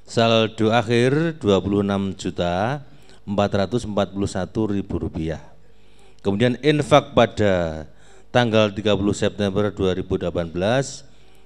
[0.02, 2.82] Saldo akhir 26 juta
[3.22, 5.42] 441 ribu rupiah.
[6.18, 7.86] Kemudian infak pada
[8.34, 10.34] tanggal 30 September 2018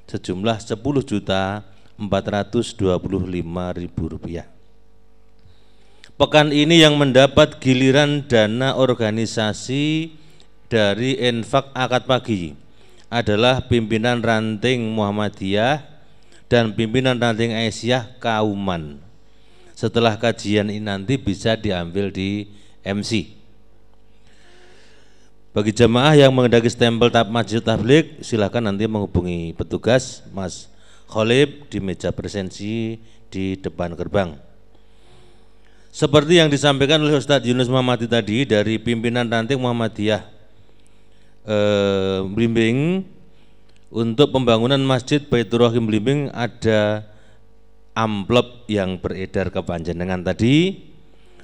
[0.09, 1.61] sejumlah 10 juta
[2.01, 2.81] 425
[3.77, 4.49] ribu rupiah.
[6.17, 10.15] Pekan ini yang mendapat giliran dana organisasi
[10.73, 12.62] dari infak akad pagi
[13.13, 15.85] adalah pimpinan ranting Muhammadiyah
[16.49, 18.97] dan pimpinan ranting Aisyah Kauman.
[19.77, 22.49] Setelah kajian ini nanti bisa diambil di
[22.81, 23.37] MC.
[25.53, 30.73] Bagi jemaah yang mengendaki stempel tab masjid tablik, silakan nanti menghubungi petugas Mas
[31.05, 32.97] Khalib di meja presensi
[33.29, 34.33] di depan gerbang.
[35.93, 40.25] Seperti yang disampaikan oleh Ustadz Yunus Muhammadi tadi dari pimpinan ranting Muhammadiyah
[41.47, 43.07] eh, Blimbing
[43.93, 47.05] untuk pembangunan Masjid Baitur Rahim Blimbing ada
[47.93, 50.81] amplop yang beredar ke Panjenengan tadi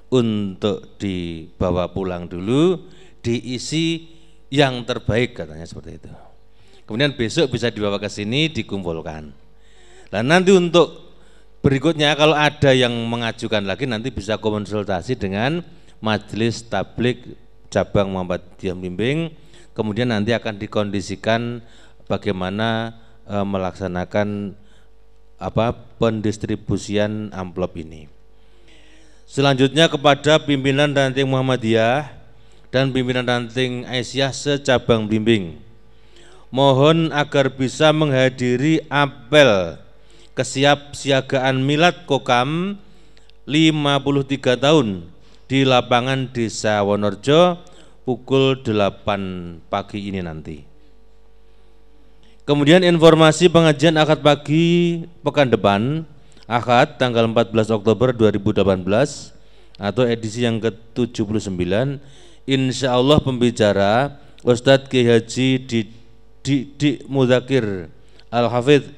[0.09, 2.89] untuk dibawa pulang dulu
[3.21, 4.09] diisi
[4.49, 6.13] yang terbaik katanya seperti itu.
[6.89, 9.29] Kemudian besok bisa dibawa ke sini dikumpulkan.
[10.09, 11.13] Nah nanti untuk
[11.61, 15.61] berikutnya kalau ada yang mengajukan lagi nanti bisa konsultasi dengan
[16.01, 17.37] Majelis Tablik
[17.69, 19.37] Cabang Muhammadiyah Bimbing
[19.79, 21.63] kemudian nanti akan dikondisikan
[22.11, 24.59] bagaimana e, melaksanakan
[25.39, 25.71] apa
[26.03, 28.11] pendistribusian amplop ini.
[29.23, 32.11] Selanjutnya kepada pimpinan ranting Muhammadiyah
[32.75, 35.63] dan pimpinan ranting Aisyah secabang bimbing.
[36.51, 39.79] Mohon agar bisa menghadiri apel
[40.33, 42.81] kesiapsiagaan milad kokam
[43.45, 45.13] 53 tahun
[45.49, 47.61] di lapangan Desa Wonorjo
[48.09, 50.65] pukul 8 pagi ini nanti.
[52.49, 56.09] Kemudian informasi pengajian akad pagi pekan depan,
[56.49, 58.65] akad tanggal 14 Oktober 2018
[59.77, 62.01] atau edisi yang ke-79,
[62.49, 65.81] insya Allah pembicara Ustadz Ki Haji di,
[66.41, 67.93] di, di Mudakir
[68.33, 68.89] Al-Hafidh,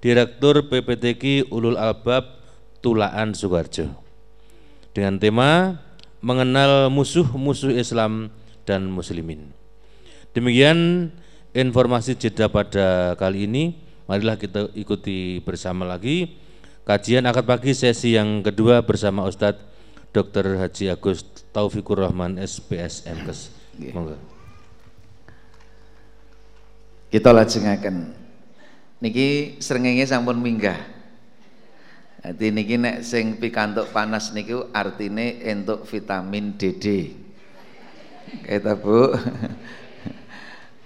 [0.00, 2.40] Direktur PPTK Ulul Albab
[2.80, 3.92] Tulaan Sukarjo.
[4.96, 5.76] Dengan tema
[6.24, 8.32] mengenal musuh-musuh Islam
[8.66, 9.54] dan muslimin.
[10.34, 11.08] Demikian
[11.56, 13.78] informasi jeda pada kali ini.
[14.06, 16.38] Marilah kita ikuti bersama lagi
[16.86, 19.58] kajian akad pagi sesi yang kedua bersama Ustadz
[20.14, 20.62] Dr.
[20.62, 23.50] Haji Agus Taufikur Rahman SPS MKes.
[23.90, 24.14] Monggo.
[27.10, 28.14] Kita lajengaken.
[29.02, 30.78] Niki srengenge sampun minggah.
[32.22, 37.25] Jadi niki nek sing pikantuk panas niku artine entuk vitamin DD.
[38.26, 39.14] Kita Bu.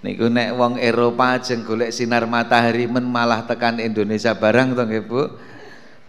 [0.01, 5.05] Niku nek wong Eropa ajeng golek sinar matahari men malah tekan Indonesia barang to nggih
[5.05, 5.23] Bu.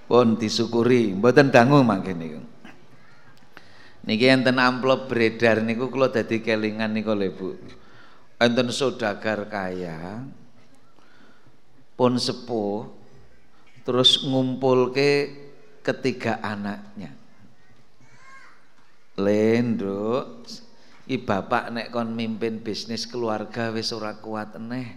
[0.08, 2.40] Pun disyukuri, mboten dangu mangke niku.
[4.02, 7.50] Niki enten amplop beredar niku kula dadi kelingan niku lho Bu.
[8.42, 10.26] Enten saudagar kaya
[11.94, 12.88] pun sepuh
[13.86, 15.30] terus ngumpulke
[15.86, 17.14] ketiga anaknya.
[19.20, 20.40] Lendo
[21.12, 24.96] I bapak nek kon mimpin bisnis keluarga wis ora kuat eneh.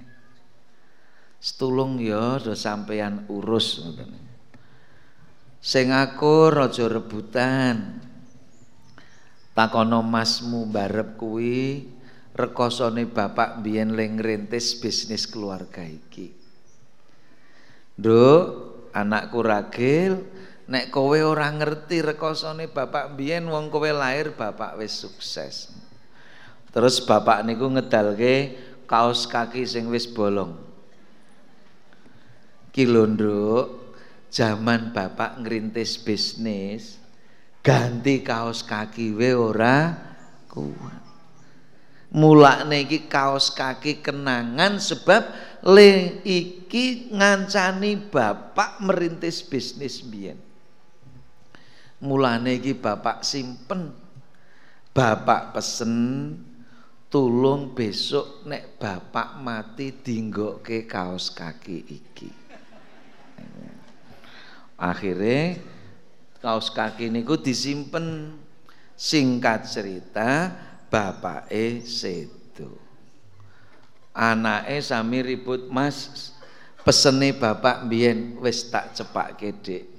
[1.44, 4.16] Setulung ya do sampeyan urus ngoten.
[5.60, 8.00] Sing aku raja rebutan.
[9.52, 11.84] Takono masmu barep kuwi
[12.32, 16.32] rekosone bapak biyen le ngrintis bisnis keluarga iki.
[18.00, 18.44] Nduk,
[18.92, 20.24] anakku ragil,
[20.68, 25.85] nek kowe ora ngerti rekosone bapak biyen wong kowe lahir bapak wis sukses.
[26.76, 28.52] Terus bapak niku ngedalke
[28.84, 30.60] kaos kaki sing wis bolong.
[32.76, 33.72] Kilondro
[34.28, 37.00] zaman bapak ngerintis bisnis
[37.64, 39.96] ganti kaos kaki we ora
[40.52, 41.00] kuat.
[42.12, 45.32] Mulakne iki kaos kaki kenangan sebab
[45.64, 50.36] le iki ngancani bapak merintis bisnis biyen.
[52.04, 53.96] Mulane iki bapak simpen.
[54.92, 55.96] Bapak pesen
[57.16, 59.96] tulung besok nek bapak mati
[60.60, 62.28] ke kaos kaki iki.
[64.76, 65.56] Akhirnya
[66.44, 68.36] kaos kaki niku disimpen.
[68.96, 70.56] Singkat cerita
[70.88, 72.80] bapak e sedo.
[74.12, 76.32] Anake sami ribut mas
[76.84, 79.96] pesene bapak biyen wis tak cepak kedek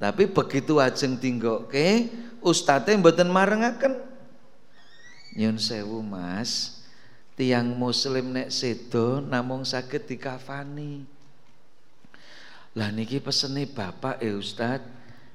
[0.00, 1.20] tapi begitu ajeng
[1.68, 2.08] ke
[2.40, 4.09] ustate mboten marengaken
[5.38, 6.82] Nyun sewu Mas,
[7.38, 11.06] tiang muslim nek sedo namung saged dikafani.
[12.74, 14.82] Lah niki pesene Bapak eh Ustad,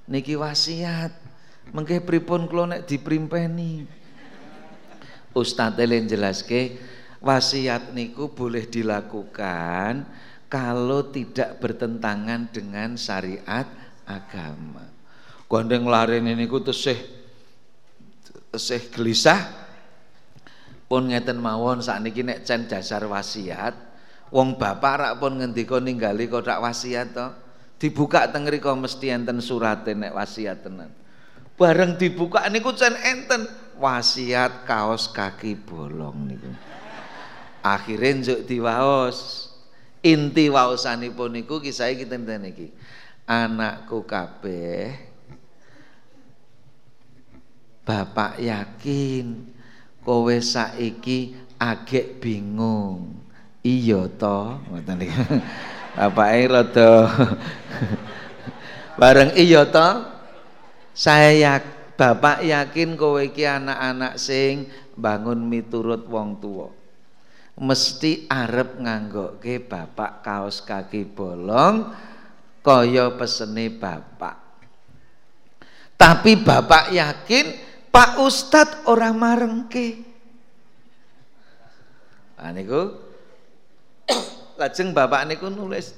[0.08, 1.12] niki wasiat.
[1.72, 3.88] Mengke pripun kula nek diprimpeni.
[5.36, 6.80] Ustad elen jelaske
[7.20, 10.08] wasiat niku boleh dilakukan
[10.48, 13.68] kalau tidak bertentangan dengan syariat
[14.08, 14.86] agama.
[15.50, 16.96] Gondeng lari niku tesih
[18.54, 19.65] tesih gelisah
[20.86, 23.74] Pun ngeten mawon sakniki nek cen dasar wasiat,
[24.30, 27.28] wong bapak rak pun ngendika ninggali kotak wasiat to.
[27.76, 30.94] Dibuka teng mriku mesti enten surate nek wasiat tenan.
[31.60, 33.50] Bareng dibuka niku cen enten
[33.82, 36.52] wasiat kaos kaki bolong niku.
[37.66, 39.52] Akhire njuk diwaos.
[40.06, 42.70] Inti waosanipun niku kisah kita niki.
[43.26, 44.94] Anakku kabeh
[47.86, 49.55] Bapak yakin
[50.06, 53.18] kowe saiki agek bingung.
[53.66, 55.18] Iya to, ngoten iki.
[55.98, 56.92] Bapake rada
[59.02, 59.90] bareng iya to.
[60.96, 61.60] Saya
[61.96, 64.68] Bapak yakin kowe iki anak-anak sing
[65.00, 66.68] bangun miturut wong tua.
[67.56, 71.88] Mesti arep nganggokke bapak kaos kaki bolong
[72.60, 74.44] kaya pesene bapak.
[75.96, 77.46] Tapi bapak yakin
[77.96, 80.04] Pak Ustad orang marengke.
[82.36, 82.92] Nah niku
[84.60, 85.96] lajeng bapak niku nulis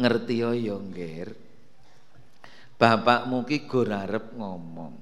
[0.00, 1.36] ngerti yo yo nggir.
[2.80, 4.96] Bapak mungkin gur arep ngomong.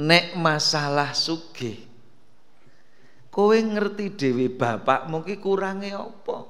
[0.00, 1.76] Nek masalah sugih
[3.28, 6.48] kowe ngerti dewi bapak mungkin kurangnya apa?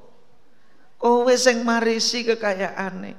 [0.94, 3.18] Kowe sing marisi kekayaane.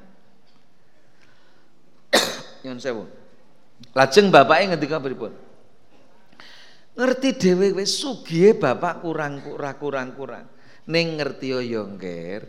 [2.64, 3.17] Nyun sewu.
[3.98, 5.34] Lajeng bapaknya ngendika pripun?
[6.98, 10.46] Ngerti dhewe wis sugihe bapak kurang kurang kurang kurang.
[10.90, 12.42] Ning ngerti ya ngger.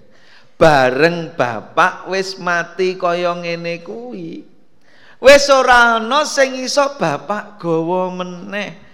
[0.57, 4.43] Bareng bapak wis mati kaya ngene kuwi.
[5.19, 8.89] Wis ora ana sing iso bapak gawa meneh.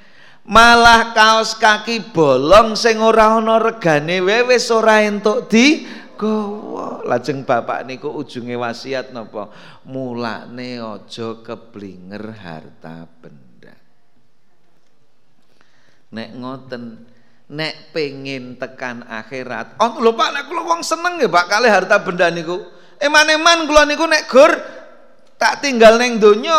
[0.44, 7.04] Malah kaos kaki bolong sing ora ana regane wae wis ora entuk di gawa.
[7.04, 9.50] Lajeng bapak niku ujunge wasiat napa?
[9.86, 13.74] Mulane aja keblinger harta benda.
[16.14, 16.84] Nek ngoten
[17.50, 19.76] nek pengin tekan akhirat.
[19.82, 22.62] Oh lho Pak, nek kula wong seneng ya Pak kali harta benda niku.
[23.02, 24.50] Eman-eman kula niku nek gur
[25.36, 26.54] tak tinggal neng donya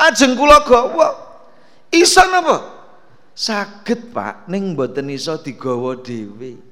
[0.00, 1.08] ajeng kula gawa.
[1.92, 2.56] Iso napa?
[3.36, 6.71] Saged Pak ning mboten iso digawa dhewe.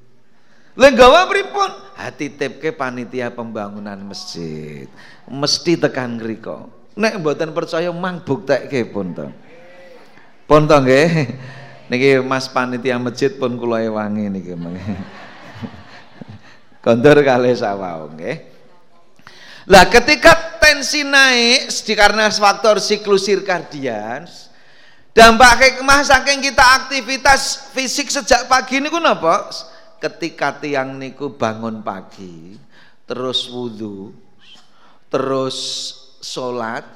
[0.79, 1.71] Lenggawa pripun?
[1.99, 4.87] Hati tipke panitia pembangunan masjid.
[5.27, 6.71] Mesti tekan ngriko.
[6.95, 9.27] Nek mboten percaya mang buktekke pun to.
[10.47, 11.09] Pun to nggih.
[11.91, 14.95] Niki Mas panitia masjid pun kula ewangi niki mangke.
[16.83, 18.47] Kondur kali sawau nggih.
[19.67, 24.25] Lah ketika tensi naik karena faktor siklus sirkadian
[25.11, 29.51] dampak hikmah saking kita aktivitas fisik sejak pagi niku napa?
[30.01, 32.57] Ketika tiang niku bangun pagi
[33.05, 34.11] terus wudhu
[35.13, 35.57] terus
[36.25, 36.89] sholat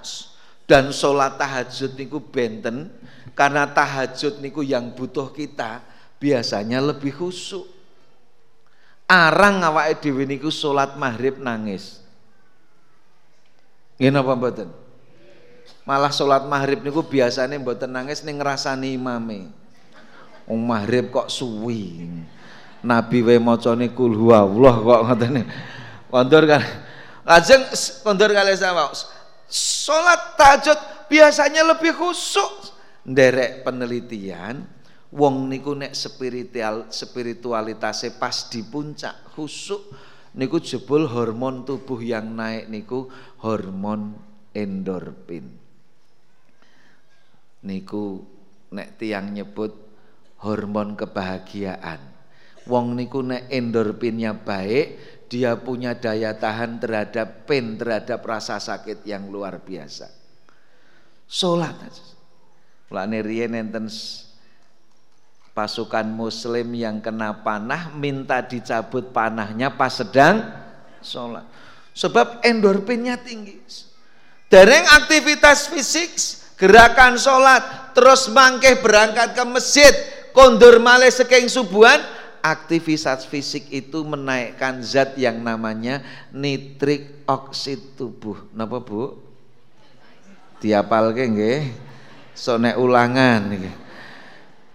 [0.65, 2.90] dan sholat tahajud niku benten
[3.38, 5.86] karena tahajud niku yang butuh kita
[6.18, 7.69] biasanya lebih khusyuk
[9.06, 12.06] arang awake dhewe niku sholat maghrib nangis
[13.95, 14.69] Ngene apa mboten?
[15.88, 19.48] Malah sholat maghrib niku biasanya mboten nangis ning ngrasani imame.
[20.52, 22.03] Oh maghrib kok suwi.
[22.86, 25.41] Nabi wae macane kul huwallah kok ngoten.
[26.14, 26.62] Kondur kan.
[27.26, 27.66] Lajeng
[28.06, 28.94] kondur kali sama.
[29.49, 32.78] Salat tahajud biasanya lebih khusyuk.
[33.10, 34.66] Nderek penelitian
[35.14, 39.94] wong niku nek spiritual spiritualitasnya pas di puncak khusyuk
[40.34, 43.10] niku jebul hormon tubuh yang naik niku
[43.45, 44.18] hormon
[44.53, 45.53] endorfin.
[47.66, 48.26] Niku
[48.74, 49.74] nek tiang nyebut
[50.41, 52.15] hormon kebahagiaan
[52.66, 54.86] Wong niku nek endorfinnya baik,
[55.30, 60.10] dia punya daya tahan terhadap pain, terhadap rasa sakit yang luar biasa.
[61.26, 61.78] Salat.
[62.90, 63.90] Mulane riyen enten
[65.56, 70.44] pasukan muslim yang kena panah minta dicabut panahnya pas sedang
[71.00, 71.48] sholat.
[71.96, 73.56] Sebab endorfinnya tinggi.
[74.52, 76.12] Dereng aktivitas fisik,
[76.60, 79.94] gerakan sholat, terus mangkeh berangkat ke masjid,
[80.36, 82.04] kondur malih sekeng subuhan,
[82.46, 88.38] aktivitas fisik itu menaikkan zat yang namanya nitrik oksid tubuh.
[88.54, 89.18] Napa Bu?
[90.62, 91.74] Diapalke nggih.
[92.38, 93.72] So nek ulangan niki.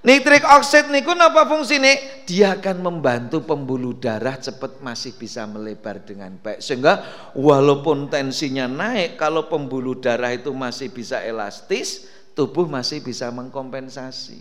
[0.00, 2.24] Nitrik oksid niku napa fungsine?
[2.24, 6.64] Dia akan membantu pembuluh darah cepat masih bisa melebar dengan baik.
[6.64, 7.04] Sehingga
[7.36, 14.40] walaupun tensinya naik, kalau pembuluh darah itu masih bisa elastis, tubuh masih bisa mengkompensasi.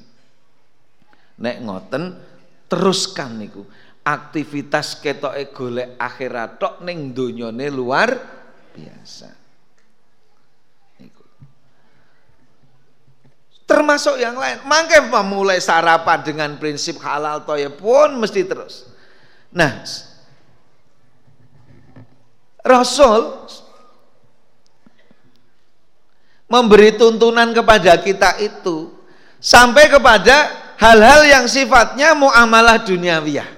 [1.44, 2.16] Nek ngoten
[2.70, 3.66] teruskan niku
[4.06, 8.14] aktivitas ketoke golek akhirat tok ning donyane luar
[8.72, 9.40] biasa
[13.70, 14.66] termasuk yang lain.
[14.66, 18.90] Mangke memulai sarapan dengan prinsip halal toya pun mesti terus.
[19.54, 19.86] Nah,
[22.66, 23.46] Rasul
[26.50, 28.90] memberi tuntunan kepada kita itu
[29.38, 30.50] sampai kepada
[30.80, 33.50] hal-hal yang sifatnya muamalah duniawiyah.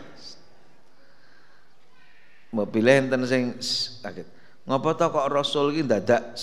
[2.51, 3.55] Mau pilih enten sing
[4.03, 4.27] kaget.
[4.67, 6.35] Ngapa to kok Rasul iki dadak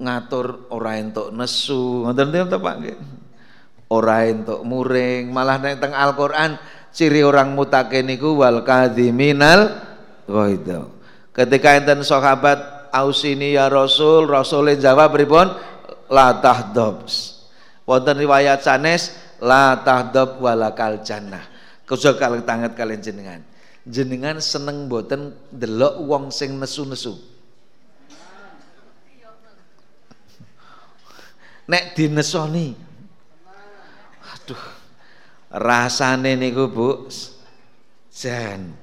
[0.00, 2.98] ngatur ora entuk nesu, ngoten to Pak nggih.
[3.90, 6.56] Ora entuk muring, malah nek teng Al-Qur'an
[6.94, 9.76] ciri orang mutakin niku wal kadhiminal
[10.24, 10.88] ghaidha.
[11.36, 15.52] Ketika enten sahabat ausini ya Rasul, Rasulnya jawab pripun?
[16.10, 17.06] La tahdab.
[17.90, 21.42] Wonten riwayat sanes la tahdab walakal jannah.
[21.82, 23.42] Kusa kalih tanget kalian jenengan.
[23.82, 27.18] Jenengan seneng boten delok wong sing nesu-nesu.
[31.70, 32.74] nek dinesoni
[34.34, 34.62] aduh
[35.54, 37.06] rasane niku Bu
[38.10, 38.74] jan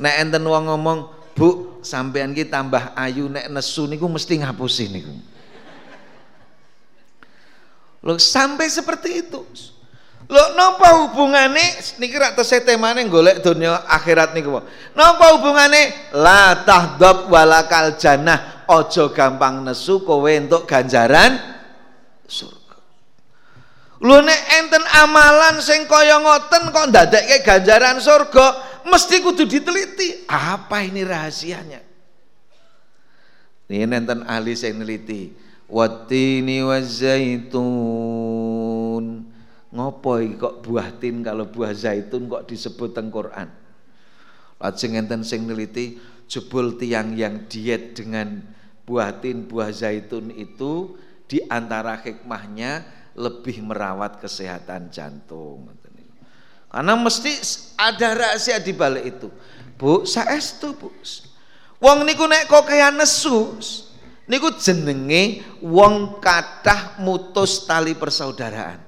[0.00, 0.98] nek enten wong ngomong
[1.36, 5.12] Bu sampean ki tambah ayu nek nesu niku mesti ngapusi niku
[8.04, 9.40] Loh sampai seperti itu.
[10.24, 11.60] Loh napa hubungane
[12.00, 14.60] niki rak tesih temane golek donya akhirat niku.
[14.96, 21.36] Napa hubungane la tahdab walakal jannah ojo gampang nesu kowe entuk ganjaran
[22.24, 22.76] surga.
[24.04, 28.46] Lho nek enten amalan sing kaya ngoten kok ndadekke ganjaran surga,
[28.88, 30.28] mesti kudu diteliti.
[30.28, 31.80] Apa ini rahasianya?
[33.68, 35.43] Ini enten ahli sing neliti.
[35.68, 37.64] Watini wazaitun.
[39.74, 43.50] Ngopo iki kok buah tin kalau buah zaitun kok disebut teng Quran?
[44.62, 45.98] Lajeng enten sing neliti
[46.30, 48.38] jebul tiang yang diet dengan
[48.86, 50.94] buah tin buah zaitun itu
[51.26, 52.86] di antara hikmahnya
[53.18, 55.66] lebih merawat kesehatan jantung.
[56.74, 57.30] Karena mesti
[57.78, 59.30] ada rahasia di balik itu.
[59.78, 60.90] Bu, saestu, Bu.
[61.78, 63.54] Wong niku nek kok kaya nesu,
[64.30, 68.80] niku jenenge wong kathah mutus tali persaudaraan.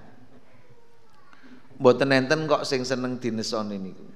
[1.77, 4.07] Mboten enten kok sing seneng dinesoni niku.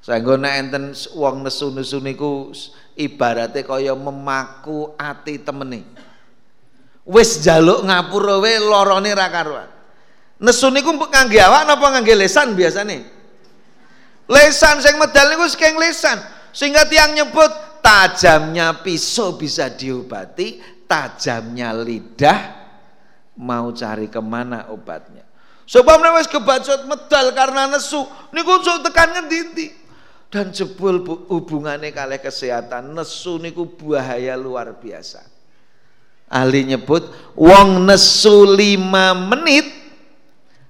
[0.00, 0.84] Saenggo nek enten
[1.14, 2.50] wong nesu-nesu niku
[2.96, 6.10] ibarate kaya memaku ati temene
[7.10, 9.68] wis jaluk ngapura we lorone ra karuan.
[10.40, 13.04] Nesu niku ngangge awak napa ngangge lesan biasane?
[14.30, 16.16] Lesan sing medal niku saking lesan.
[16.50, 22.40] Sehingga tiang nyebut tajamnya pisau bisa diobati, tajamnya lidah
[23.40, 25.24] mau cari ke mana obatnya.
[25.64, 28.02] Sebab wis kebacut medal karena nesu,
[28.34, 29.70] niku sok tekan ngendi
[30.30, 35.22] Dan jebul hubungannya kali kesehatan, nesu niku bahaya luar biasa.
[36.30, 39.66] Ahli nyebut wong nesu lima menit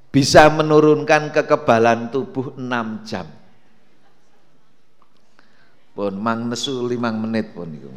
[0.08, 3.28] bisa menurunkan kekebalan tubuh 6 jam.
[6.00, 7.92] Pun mang nesu lima menit pun itu.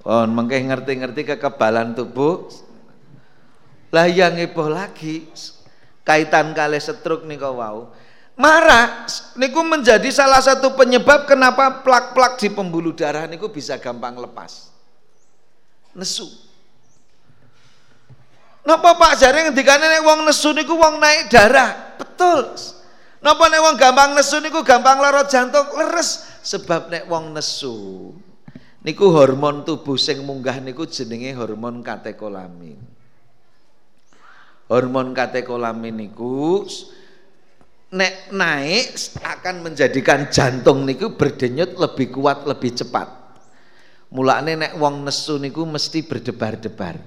[0.00, 2.48] Pun mengke ngerti-ngerti kekebalan tubuh.
[3.92, 5.28] Lah yang heboh lagi
[6.08, 7.92] kaitan kali setruk kau wow.
[8.40, 9.04] Marah
[9.36, 14.72] niku menjadi salah satu penyebab kenapa plak-plak di pembuluh darah niku bisa gampang lepas
[15.92, 16.32] nesu.
[18.64, 21.92] Napa Pak jare ngendikane nek wong nesu niku wong naik darah?
[22.00, 22.56] Betul.
[23.22, 25.70] Napa nek wong gampang nesu niku gampang lara jantung?
[25.78, 26.26] Leres.
[26.42, 28.10] Sebab nek wong nesu
[28.82, 32.82] niku hormon tubuh sing munggah niku jenenge hormon katekolamin.
[34.66, 36.66] Hormon katekolamin niku
[37.94, 43.06] nek naik akan menjadikan jantung niku berdenyut lebih kuat, lebih cepat.
[44.12, 46.98] Mulane nek wong nesu niku mesti berdebar-debar.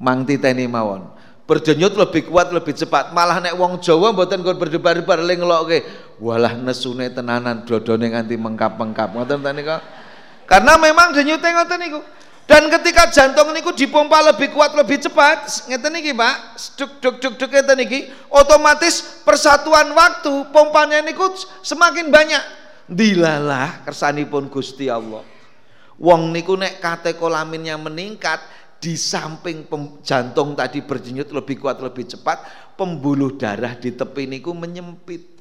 [0.00, 1.12] Mang titeni mawon.
[1.50, 3.10] Berdenyut lebih kuat, lebih cepat.
[3.10, 5.82] Malah nek wong Jawa mboten kon berdebar-debar ling ngelokke.
[6.22, 9.18] Walah nesune tenanan dodone nganti mengkap-mengkap.
[9.18, 9.82] Ngoten ta nika?
[10.46, 12.00] Karena memang denyute ngoten niku.
[12.46, 16.34] Dan ketika jantung niku dipompa lebih kuat, lebih cepat, ngeten niki, Pak.
[16.78, 21.34] Duk duk duk duk ngeten niki, otomatis persatuan waktu pompanya niku
[21.66, 22.42] semakin banyak.
[22.90, 25.22] Dilalah kersanipun Gusti Allah.
[25.98, 28.42] Wong niku nek katekolaminnya meningkat,
[28.80, 29.68] di samping
[30.00, 35.38] jantung tadi berdenyut lebih kuat lebih cepat, pembuluh darah di tepi niku menyempit.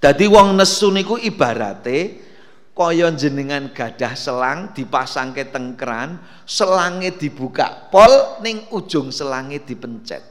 [0.00, 2.24] Jadi wong nesu niku ibarate
[2.72, 6.16] kaya jenengan gadah selang dipasang ke tengkeran,
[6.48, 10.24] selangnya dibuka pol ning ujung selangnya dipencet.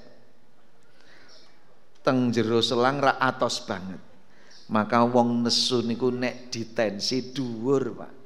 [2.02, 4.02] Teng jero selang ra atos banget.
[4.74, 8.19] Maka wong nesu niku nek ditensi dhuwur, Pak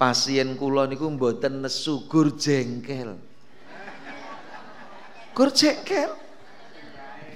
[0.00, 3.20] pasien kula niku mboten nesu gur jengkel.
[5.36, 6.16] Gur jengkel.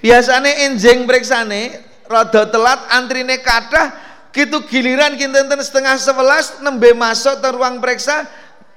[0.01, 1.77] Biasane enjing periksane
[2.09, 3.93] rada telat antrine kathah
[4.33, 8.25] gitu giliran kinten setengah sebelas nembe masuk ke ruang periksa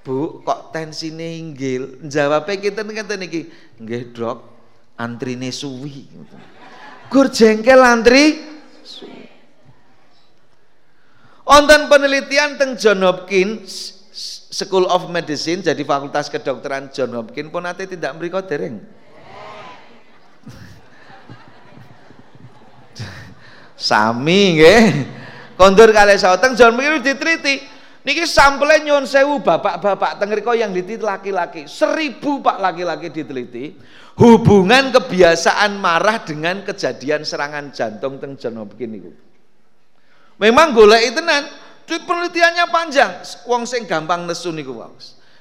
[0.08, 2.00] Bu, kok tensine inggil?
[2.08, 4.40] Jawabe kita ngeten iki, nggih, Dok.
[4.96, 6.08] Antrine suwi.
[7.12, 8.40] Gur jengkel antri
[11.48, 13.96] Wonten penelitian teng John Hopkins
[14.52, 18.84] School of Medicine jadi fakultas kedokteran John Hopkins pun nanti tidak memberi dereng.
[23.80, 24.84] Sami nggih.
[25.56, 31.68] Kondur kalih teng John Hopkins diteliti Niki sampelnya nyuwun sewu bapak-bapak tengriko yang diteliti laki-laki.
[31.68, 33.76] Seribu pak laki-laki diteliti.
[34.16, 39.27] Hubungan kebiasaan marah dengan kejadian serangan jantung teng John Hopkins.
[40.38, 41.44] Memang golek tenan.
[41.88, 43.24] Penelitiannya panjang.
[43.48, 44.94] Wong sing gampang nesu niku wong.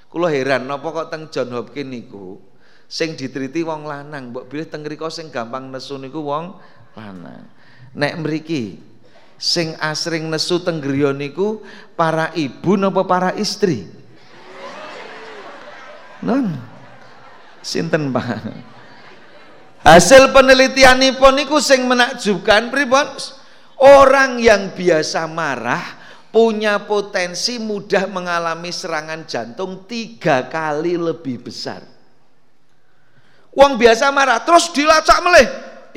[0.08, 2.40] Kula heran napa kok teng John Hopkins niku
[2.88, 6.56] sing diteliti wong lanang, mbok bilih teng sing gampang nesu niku wong
[6.96, 7.52] lanang.
[7.92, 8.80] Nek mriki
[9.36, 11.62] sing asring nesu teng griya niku
[12.00, 13.86] para ibu napa para istri?
[16.24, 16.58] Non.
[17.60, 18.48] Sinten, Pak?
[19.84, 23.06] Hasil penelitianipun niku sing menakjubkan pripun?
[23.78, 25.98] Orang yang biasa marah
[26.34, 31.86] punya potensi mudah mengalami serangan jantung tiga kali lebih besar.
[33.54, 35.48] Uang biasa marah terus dilacak meleh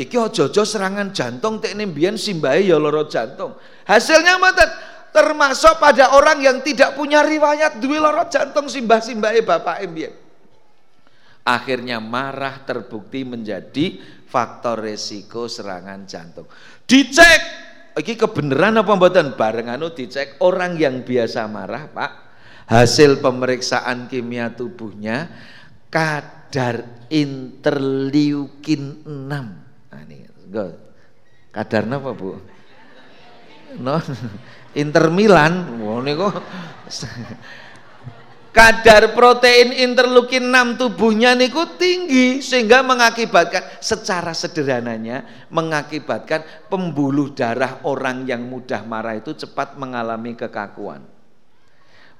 [0.01, 3.53] iki ojo-ojo serangan jantung tekne mbiyen simbahe ya lara jantung.
[3.85, 4.71] Hasilnya mboten
[5.13, 10.17] termasuk pada orang yang tidak punya riwayat duwe lara jantung simbah-simbahe bapak mbiyen.
[11.45, 16.49] Akhirnya marah terbukti menjadi faktor resiko serangan jantung.
[16.85, 17.41] Dicek,
[18.01, 19.37] iki kebenaran apa mboten?
[19.37, 22.13] Bareng anu dicek orang yang biasa marah, Pak.
[22.71, 25.27] Hasil pemeriksaan kimia tubuhnya
[25.91, 29.61] kadar interleukin 6
[30.51, 30.75] Enggak.
[31.55, 32.35] Kadarnya apa, Bu?
[33.79, 34.03] No,
[34.83, 36.43] Inter Milan, wow kok
[38.51, 48.27] kadar protein interleukin 6 tubuhnya niku tinggi sehingga mengakibatkan secara sederhananya mengakibatkan pembuluh darah orang
[48.27, 51.03] yang mudah marah itu cepat mengalami kekakuan.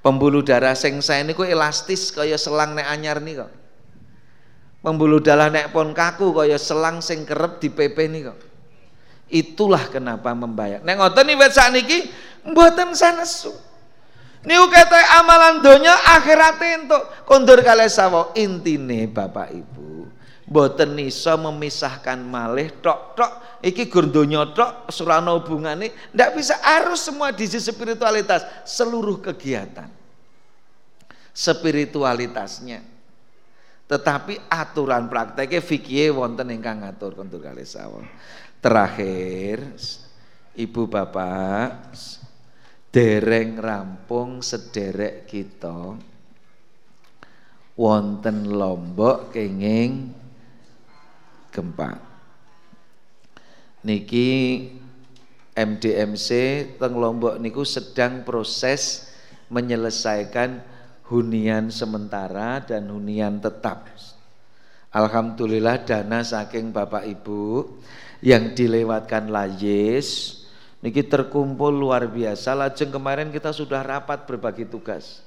[0.01, 3.53] Pembuluh darah sing saya niku elastis kaya selang nek anyar nih kok.
[4.81, 8.39] Pembuluh darah nek pon kaku kaya selang sing kerep di PP kok.
[9.29, 10.81] Itulah kenapa membayar.
[10.81, 12.09] Nek ngoten wit sakniki
[12.49, 13.70] mboten sanesu.
[14.41, 20.09] Niku kete amalan donya akhirat entuk kondur kalih sawo intine Bapak Ibu.
[20.51, 27.31] Mboten iso memisahkan malih tok-tok iki gur donya tok surana hubungane ndak bisa harus semua
[27.31, 29.93] di spiritualitas seluruh kegiatan.
[31.31, 32.83] Spiritualitasnya
[33.91, 38.07] tetapi aturan prakteknya fikih wonten ingkang ngatur kontur kali sawon.
[38.63, 39.67] Terakhir,
[40.55, 41.91] Ibu Bapak,
[42.91, 45.95] dereng rampung sederek kita
[47.79, 50.11] wonten Lombok kenging
[51.55, 52.03] gempa.
[53.87, 54.31] Niki
[55.55, 56.29] MDMC
[56.77, 59.09] teng Lombok niku sedang proses
[59.49, 60.61] menyelesaikan
[61.09, 63.89] hunian sementara dan hunian tetap.
[64.91, 67.67] Alhamdulillah dana saking Bapak Ibu
[68.21, 70.40] yang dilewatkan Layes
[70.81, 72.57] niki terkumpul luar biasa.
[72.57, 75.25] Lajeng kemarin kita sudah rapat berbagi tugas.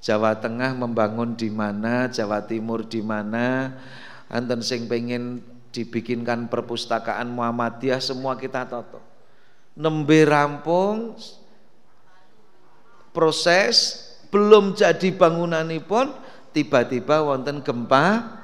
[0.00, 3.76] Jawa Tengah membangun di mana, Jawa Timur di mana,
[4.32, 8.98] anten sing pengen dibikinkan perpustakaan Muhammadiyah semua kita toto.
[9.76, 11.14] Nembe rampung
[13.12, 16.10] proses belum jadi bangunan pun
[16.56, 18.38] tiba-tiba wonten gempa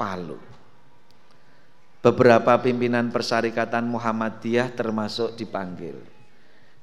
[0.00, 0.49] Palu.
[2.00, 6.00] Beberapa pimpinan persyarikatan Muhammadiyah termasuk dipanggil.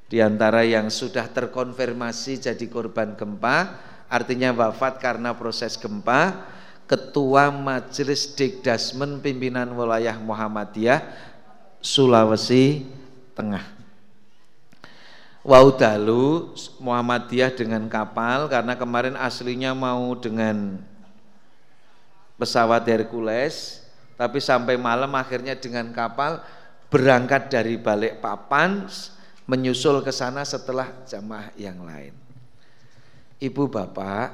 [0.06, 6.54] Di antara yang sudah terkonfirmasi jadi korban gempa, artinya wafat karena proses gempa,
[6.88, 11.04] Ketua Majelis Dikdasmen Pimpinan Wilayah Muhammadiyah
[11.84, 12.88] Sulawesi
[13.36, 13.66] Tengah.
[15.44, 20.80] Waudalu Muhammadiyah dengan kapal karena kemarin aslinya mau dengan
[22.38, 23.87] pesawat Hercules
[24.18, 26.42] tapi sampai malam akhirnya dengan kapal
[26.90, 28.90] berangkat dari balik papan
[29.46, 32.12] menyusul ke sana setelah jamaah yang lain.
[33.38, 34.30] Ibu bapak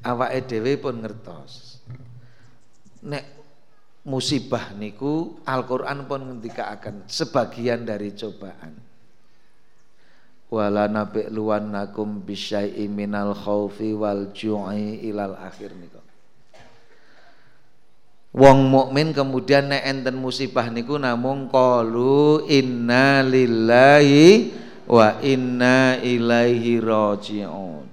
[0.00, 1.84] awak edw pun ngertos.
[3.04, 3.24] Nek
[4.08, 8.72] musibah niku Al-Qur'an pun akan sebagian dari cobaan.
[10.46, 16.05] Wala nabi'luwannakum bisyai'i minal khaufi wal ju'i ilal akhir niku.
[18.36, 24.52] Wong mukmin kemudian nek enten musibah niku namung qalu inna lillahi
[24.84, 27.88] wa inna ilaihi rajiun.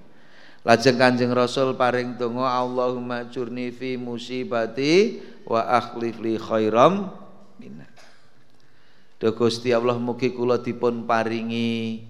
[0.68, 7.08] Lajeng Kanjeng Rasul paring donga Allahumma jurni fi musibati wa akhlif li khairam
[7.56, 7.88] minna.
[9.24, 12.04] Duh Gusti Allah mugi kula dipun paringi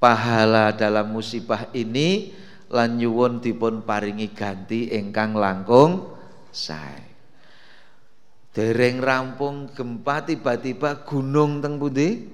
[0.00, 2.32] pahala dalam musibah ini
[2.72, 6.08] lan nyuwun dipun paringi ganti ingkang langkung
[6.52, 7.10] sae.
[8.52, 12.28] Dereng rampung gempa tiba-tiba gunung teng pundi?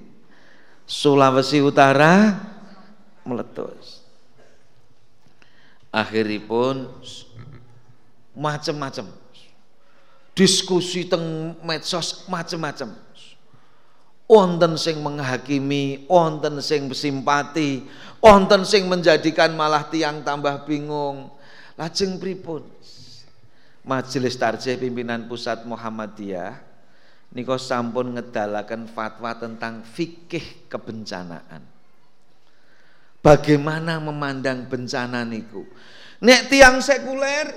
[0.83, 2.35] Sulawesi Utara
[3.23, 4.03] meletus.
[5.89, 6.91] Akhiripun
[8.35, 9.09] macam-macam
[10.35, 13.09] diskusi teng medsos macam-macam
[14.29, 17.81] wonten sing menghakimi, wonten sing simpati,
[18.21, 21.33] wonten sing menjadikan malah tiang tambah bingung.
[21.73, 22.61] Lajeng pripun?
[23.87, 26.69] Majelis Tarjih Pimpinan Pusat Muhammadiyah
[27.33, 31.61] niko sampun ngedalakan fatwa tentang fikih kebencanaan.
[33.19, 35.67] Bagaimana memandang bencana niku?
[36.23, 37.51] Nek tiang sekuler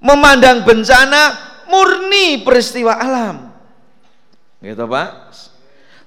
[0.00, 1.22] memandang bencana
[1.66, 3.50] murni peristiwa alam.
[4.62, 5.10] Gitu Pak?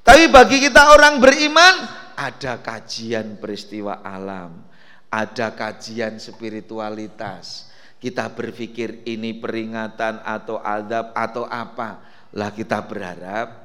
[0.03, 1.75] Tapi bagi kita orang beriman
[2.19, 4.61] ada kajian peristiwa alam,
[5.07, 7.71] ada kajian spiritualitas.
[8.03, 12.03] Kita berpikir ini peringatan atau adab atau apa.
[12.35, 13.63] Lah kita berharap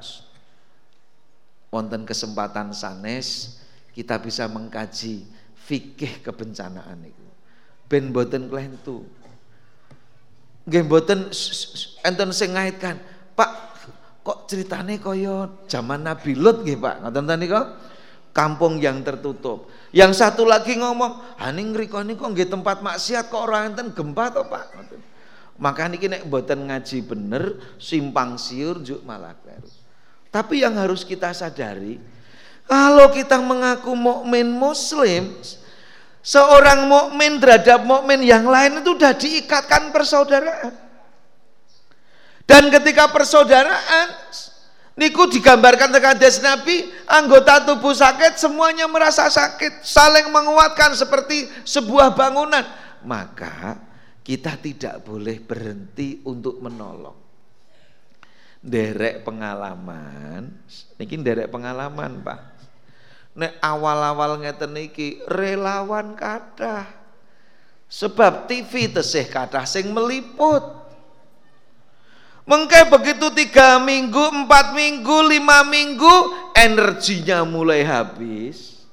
[1.74, 3.58] wonten kesempatan sanes
[3.90, 5.26] kita bisa mengkaji
[5.66, 7.26] fikih kebencanaan itu.
[7.90, 9.02] Ben boten klentu.
[10.70, 11.34] Nggih boten
[12.06, 13.02] enten sing ngaitkan,
[13.34, 13.50] Pak
[14.22, 17.60] kok ceritane kaya zaman Nabi Lut nggih Pak ngoten ta nika
[18.38, 19.66] kampung yang tertutup.
[19.90, 24.46] Yang satu lagi ngomong haning ngriko niku nggih tempat maksiat kok ora enten gempa to
[24.46, 24.78] Pak?
[25.58, 29.34] Maka niki nek mboten ngaji bener simpang siur juk malah
[30.28, 31.96] tapi yang harus kita sadari
[32.68, 35.32] kalau kita mengaku mukmin muslim
[36.20, 40.74] seorang mukmin terhadap mukmin yang lain itu sudah diikatkan persaudaraan.
[42.44, 44.08] Dan ketika persaudaraan
[44.98, 52.66] niku digambarkan des Nabi, anggota tubuh sakit semuanya merasa sakit, saling menguatkan seperti sebuah bangunan.
[53.06, 53.78] Maka
[54.26, 57.16] kita tidak boleh berhenti untuk menolong.
[58.58, 60.50] Derek pengalaman,
[60.98, 62.40] niki derek pengalaman, Pak.
[63.38, 64.74] Nek awal-awal ngeten
[65.30, 66.90] relawan kathah.
[67.86, 70.77] Sebab TV tesih kathah sing meliput.
[72.48, 76.14] Mengke begitu tiga minggu, empat minggu, lima minggu,
[76.56, 78.88] energinya mulai habis.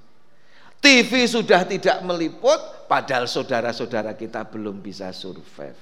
[0.83, 2.59] TV sudah tidak meliput,
[2.91, 5.79] padahal saudara-saudara kita belum bisa survive.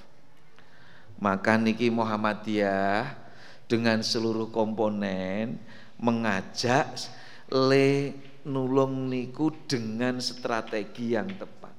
[1.17, 3.09] Maka Niki Muhammadiyah
[3.65, 5.57] dengan seluruh komponen
[5.97, 6.93] mengajak
[7.49, 8.13] le
[8.45, 11.73] nulung niku dengan strategi yang tepat.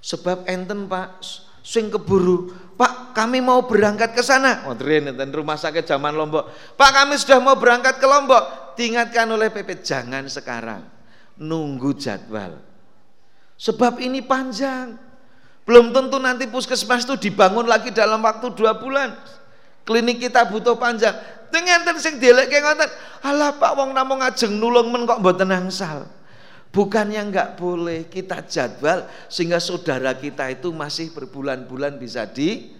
[0.00, 1.20] Sebab enten Pak,
[1.64, 4.68] sing keburu, Pak kami mau berangkat ke sana.
[4.68, 6.52] Oh, dan rumah sakit zaman Lombok.
[6.76, 8.76] Pak kami sudah mau berangkat ke Lombok.
[8.76, 10.84] Diingatkan oleh PP jangan sekarang,
[11.40, 12.60] nunggu jadwal.
[13.56, 14.98] Sebab ini panjang.
[15.64, 19.16] Belum tentu nanti puskesmas itu dibangun lagi dalam waktu dua bulan.
[19.88, 21.14] Klinik kita butuh panjang.
[21.48, 22.90] Dengan sing dilek ngoten.
[23.24, 26.04] Alah Pak wong namung ngajeng nulung men kok mboten angsal.
[26.74, 32.74] Bukannya nggak boleh kita jadwal sehingga saudara kita itu masih berbulan-bulan bisa di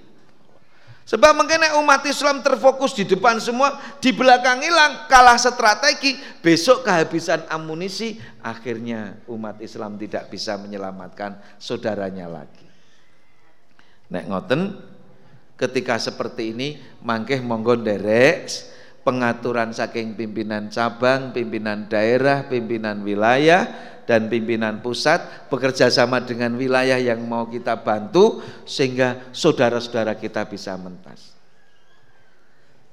[1.05, 7.45] Sebab mungkin umat Islam terfokus di depan semua, di belakang hilang, kalah strategi, besok kehabisan
[7.53, 12.65] amunisi, akhirnya umat Islam tidak bisa menyelamatkan saudaranya lagi.
[14.09, 14.81] Nek ngoten,
[15.61, 18.49] ketika seperti ini, mangkeh monggo derek,
[19.05, 23.69] pengaturan saking pimpinan cabang, pimpinan daerah, pimpinan wilayah,
[24.09, 30.73] dan pimpinan pusat bekerja sama dengan wilayah yang mau kita bantu sehingga saudara-saudara kita bisa
[30.81, 31.37] mentas.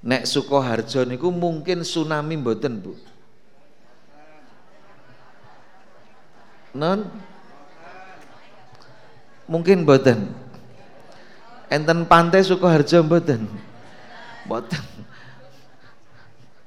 [0.04, 2.94] Nek Sukoharjo niku mungkin tsunami mboten, Bu.
[6.76, 7.08] Non
[9.48, 10.32] mungkin mboten.
[11.72, 13.48] Enten pantai Sukoharjo mboten.
[14.48, 15.01] Mboten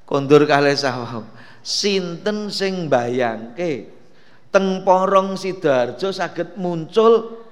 [0.05, 1.25] kondur kalih sawau
[1.65, 3.89] sinten sing bayangke
[4.55, 7.43] teng porong Sidoarjo saged muncul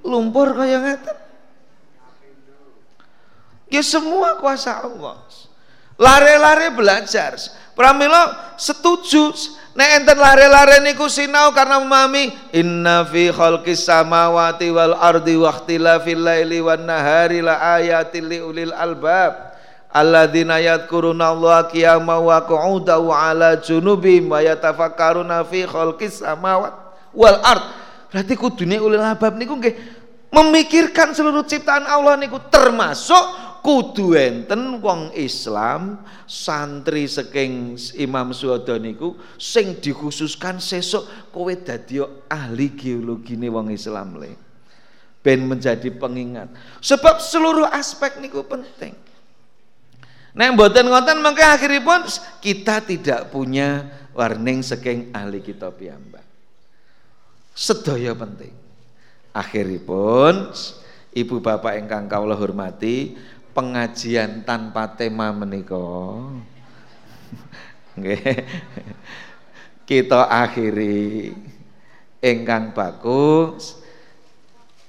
[0.00, 1.16] lumpur kaya ngeten.
[3.68, 5.20] Ya semua kuasa Allah.
[6.00, 7.34] Lare-lare belajar.
[7.74, 9.34] Pramila setuju.
[9.74, 16.22] Nek enten lare-lare niku sinau karena memahami inna fi khalqis samawati wal ardi wa ikhtilafil
[16.22, 19.53] laili wan nahari la ayatil li ulil albab
[19.94, 27.38] alladzina yadhkuruna Allah qiyaman wa qu'udan wa ala junubihim wa yatafakkaruna fi khalqis samawati wal
[27.46, 27.64] ard.
[28.10, 29.74] Berarti kudune ulil albab niku nggih
[30.34, 33.22] memikirkan seluruh ciptaan Allah niku termasuk
[33.62, 42.74] kudu enten wong Islam santri saking Imam Suwada niku sing dikhususkan sesuk kowe dadi ahli
[42.74, 44.34] geologi nih wong Islam le.
[45.24, 46.52] Ben menjadi pengingat.
[46.84, 48.92] Sebab seluruh aspek niku penting
[50.34, 52.10] Nek mboten ngoten mangke akhiripun
[52.42, 56.26] kita tidak punya warning saking ahli kitab piyambak.
[57.54, 58.50] Sedaya penting.
[59.30, 60.50] Akhiripun
[61.14, 63.14] Ibu bapak ingkang kawula hormati,
[63.54, 66.26] pengajian tanpa tema meniko
[69.88, 71.30] kita akhiri
[72.18, 73.78] ingkang bagus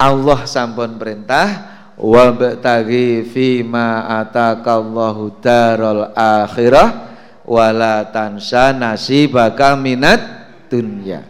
[0.01, 7.15] Allah sampun perintah wa ba'taghi fi ma atakallahu darul akhirah
[7.47, 10.19] wala tansa nasibaka minat
[10.67, 11.23] dunya.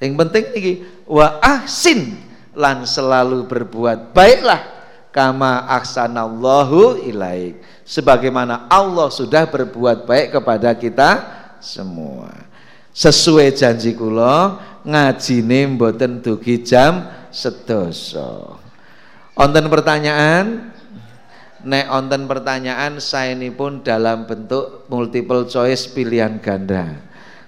[0.00, 0.72] Yang penting ini
[1.06, 2.16] wa ahsin
[2.56, 4.60] lan selalu berbuat baiklah
[5.14, 7.60] kama aksanallahu ilaik.
[7.84, 11.10] Sebagaimana Allah sudah berbuat baik kepada kita
[11.58, 12.30] semua.
[12.90, 18.69] Sesuai janji kula ngajine mboten dugi jam sedoso
[19.40, 20.68] onten pertanyaan
[21.64, 27.00] nek onten pertanyaan saya ini pun dalam bentuk multiple choice pilihan ganda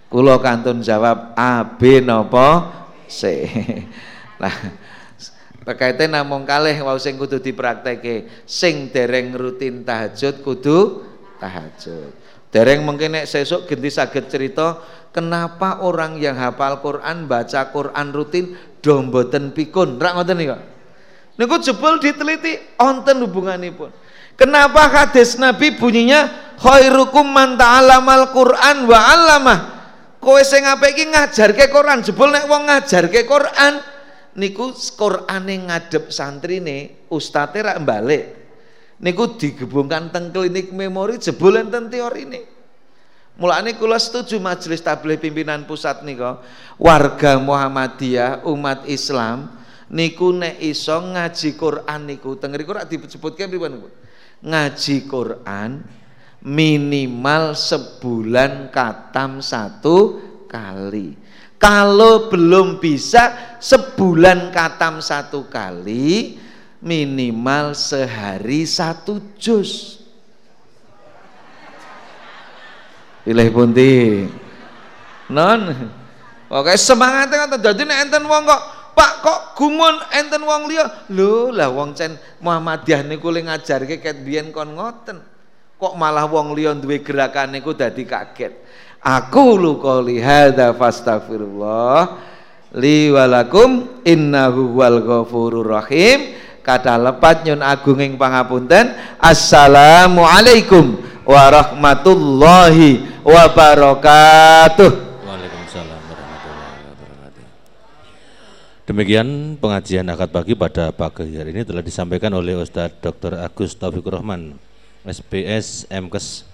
[0.09, 2.65] kula kantun jawab A B nopo
[3.13, 3.45] C
[4.43, 4.57] nah
[5.63, 8.27] Pekaite namung kalih wau sing kudu diprakteke.
[8.51, 11.07] Sing dereng rutin tahajud kudu
[11.39, 12.11] tahajud.
[12.51, 14.83] Dereng mungkin nek sesuk ganti saged cerita
[15.15, 20.03] kenapa orang yang hafal Quran, baca Quran rutin do mboten pikun.
[20.03, 20.72] Rak ngoten niku.
[21.37, 23.89] Niku jebul diteliti onten hubunganipun.
[24.37, 29.59] Kenapa hadis Nabi bunyinya khairukum man ta'alamal Quran wa 'allamah.
[30.23, 33.83] Kowe sing apik iki ngajarke Quran, jebul nek wong ngajarke Quran
[34.37, 38.25] niku Qur'ane ngadep santrine ustate rak balik
[39.03, 42.49] niku digebungkan teng klinik memori jebul enten teorine
[43.37, 46.41] mulane kula setuju majelis tabligh pimpinan pusat nika
[46.81, 49.53] warga Muhammadiyah umat Islam
[49.93, 53.87] niku nek iso ngaji Quran niku teng mriku rak disebutke pripun
[54.41, 55.85] ngaji Quran
[56.43, 61.23] minimal sebulan katam satu kali
[61.63, 66.35] kalau belum bisa sebulan katam satu kali,
[66.83, 70.03] minimal sehari satu jus.
[73.23, 74.27] Pilih pundi?
[75.31, 75.71] Non.
[76.51, 78.63] Oke semangatnya kan jadi enten wong kok
[78.93, 81.09] Pak kok gumun enten wong liya.
[81.13, 85.21] Lho lah wong cen Muhammadiyah niku le ngajarke ket biyen kon ngoten.
[85.81, 88.53] Kok malah wong liya duwe gerakan niku dadi kaget.
[89.03, 92.31] Aku lu qouli hadza fastaghfirullah
[92.79, 96.39] li walakum innahu wal ghafurur rahim.
[96.63, 98.95] Kata lepat nyun agunging pangapunten.
[99.19, 100.95] Assalamualaikum
[101.27, 104.91] warahmatullahi wabarakatuh.
[105.27, 107.45] Waalaikumsalam warahmatullahi wabarakatuh.
[108.93, 113.41] Demikian pengajian akad pagi pada pagi hari ini telah disampaikan oleh Ustadz Dr.
[113.41, 114.61] Agus Taufikur Rahman,
[115.09, 116.45] SPS MKes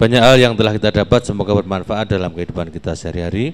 [0.00, 3.52] banyak hal yang telah kita dapat semoga bermanfaat dalam kehidupan kita sehari-hari.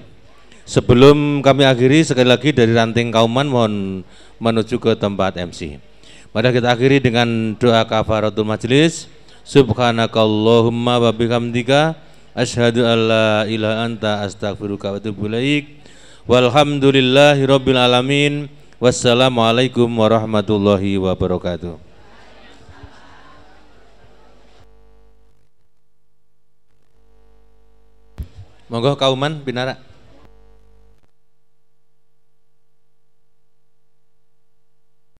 [0.63, 3.73] Sebelum kami akhiri sekali lagi dari ranting kauman mohon
[4.39, 5.75] menuju ke tempat MC.
[6.31, 9.11] Mari kita akhiri dengan doa kafaratul majlis.
[9.43, 11.99] Subhanakallahumma wa bihamdika
[12.39, 15.27] asyhadu an la ilaha anta astaghfiruka wa atubu.
[16.29, 18.45] Walhamdulillahi rabbil alamin.
[18.81, 21.77] Wassalamualaikum warahmatullahi wabarakatuh.
[28.71, 29.90] Monggo kauman binara.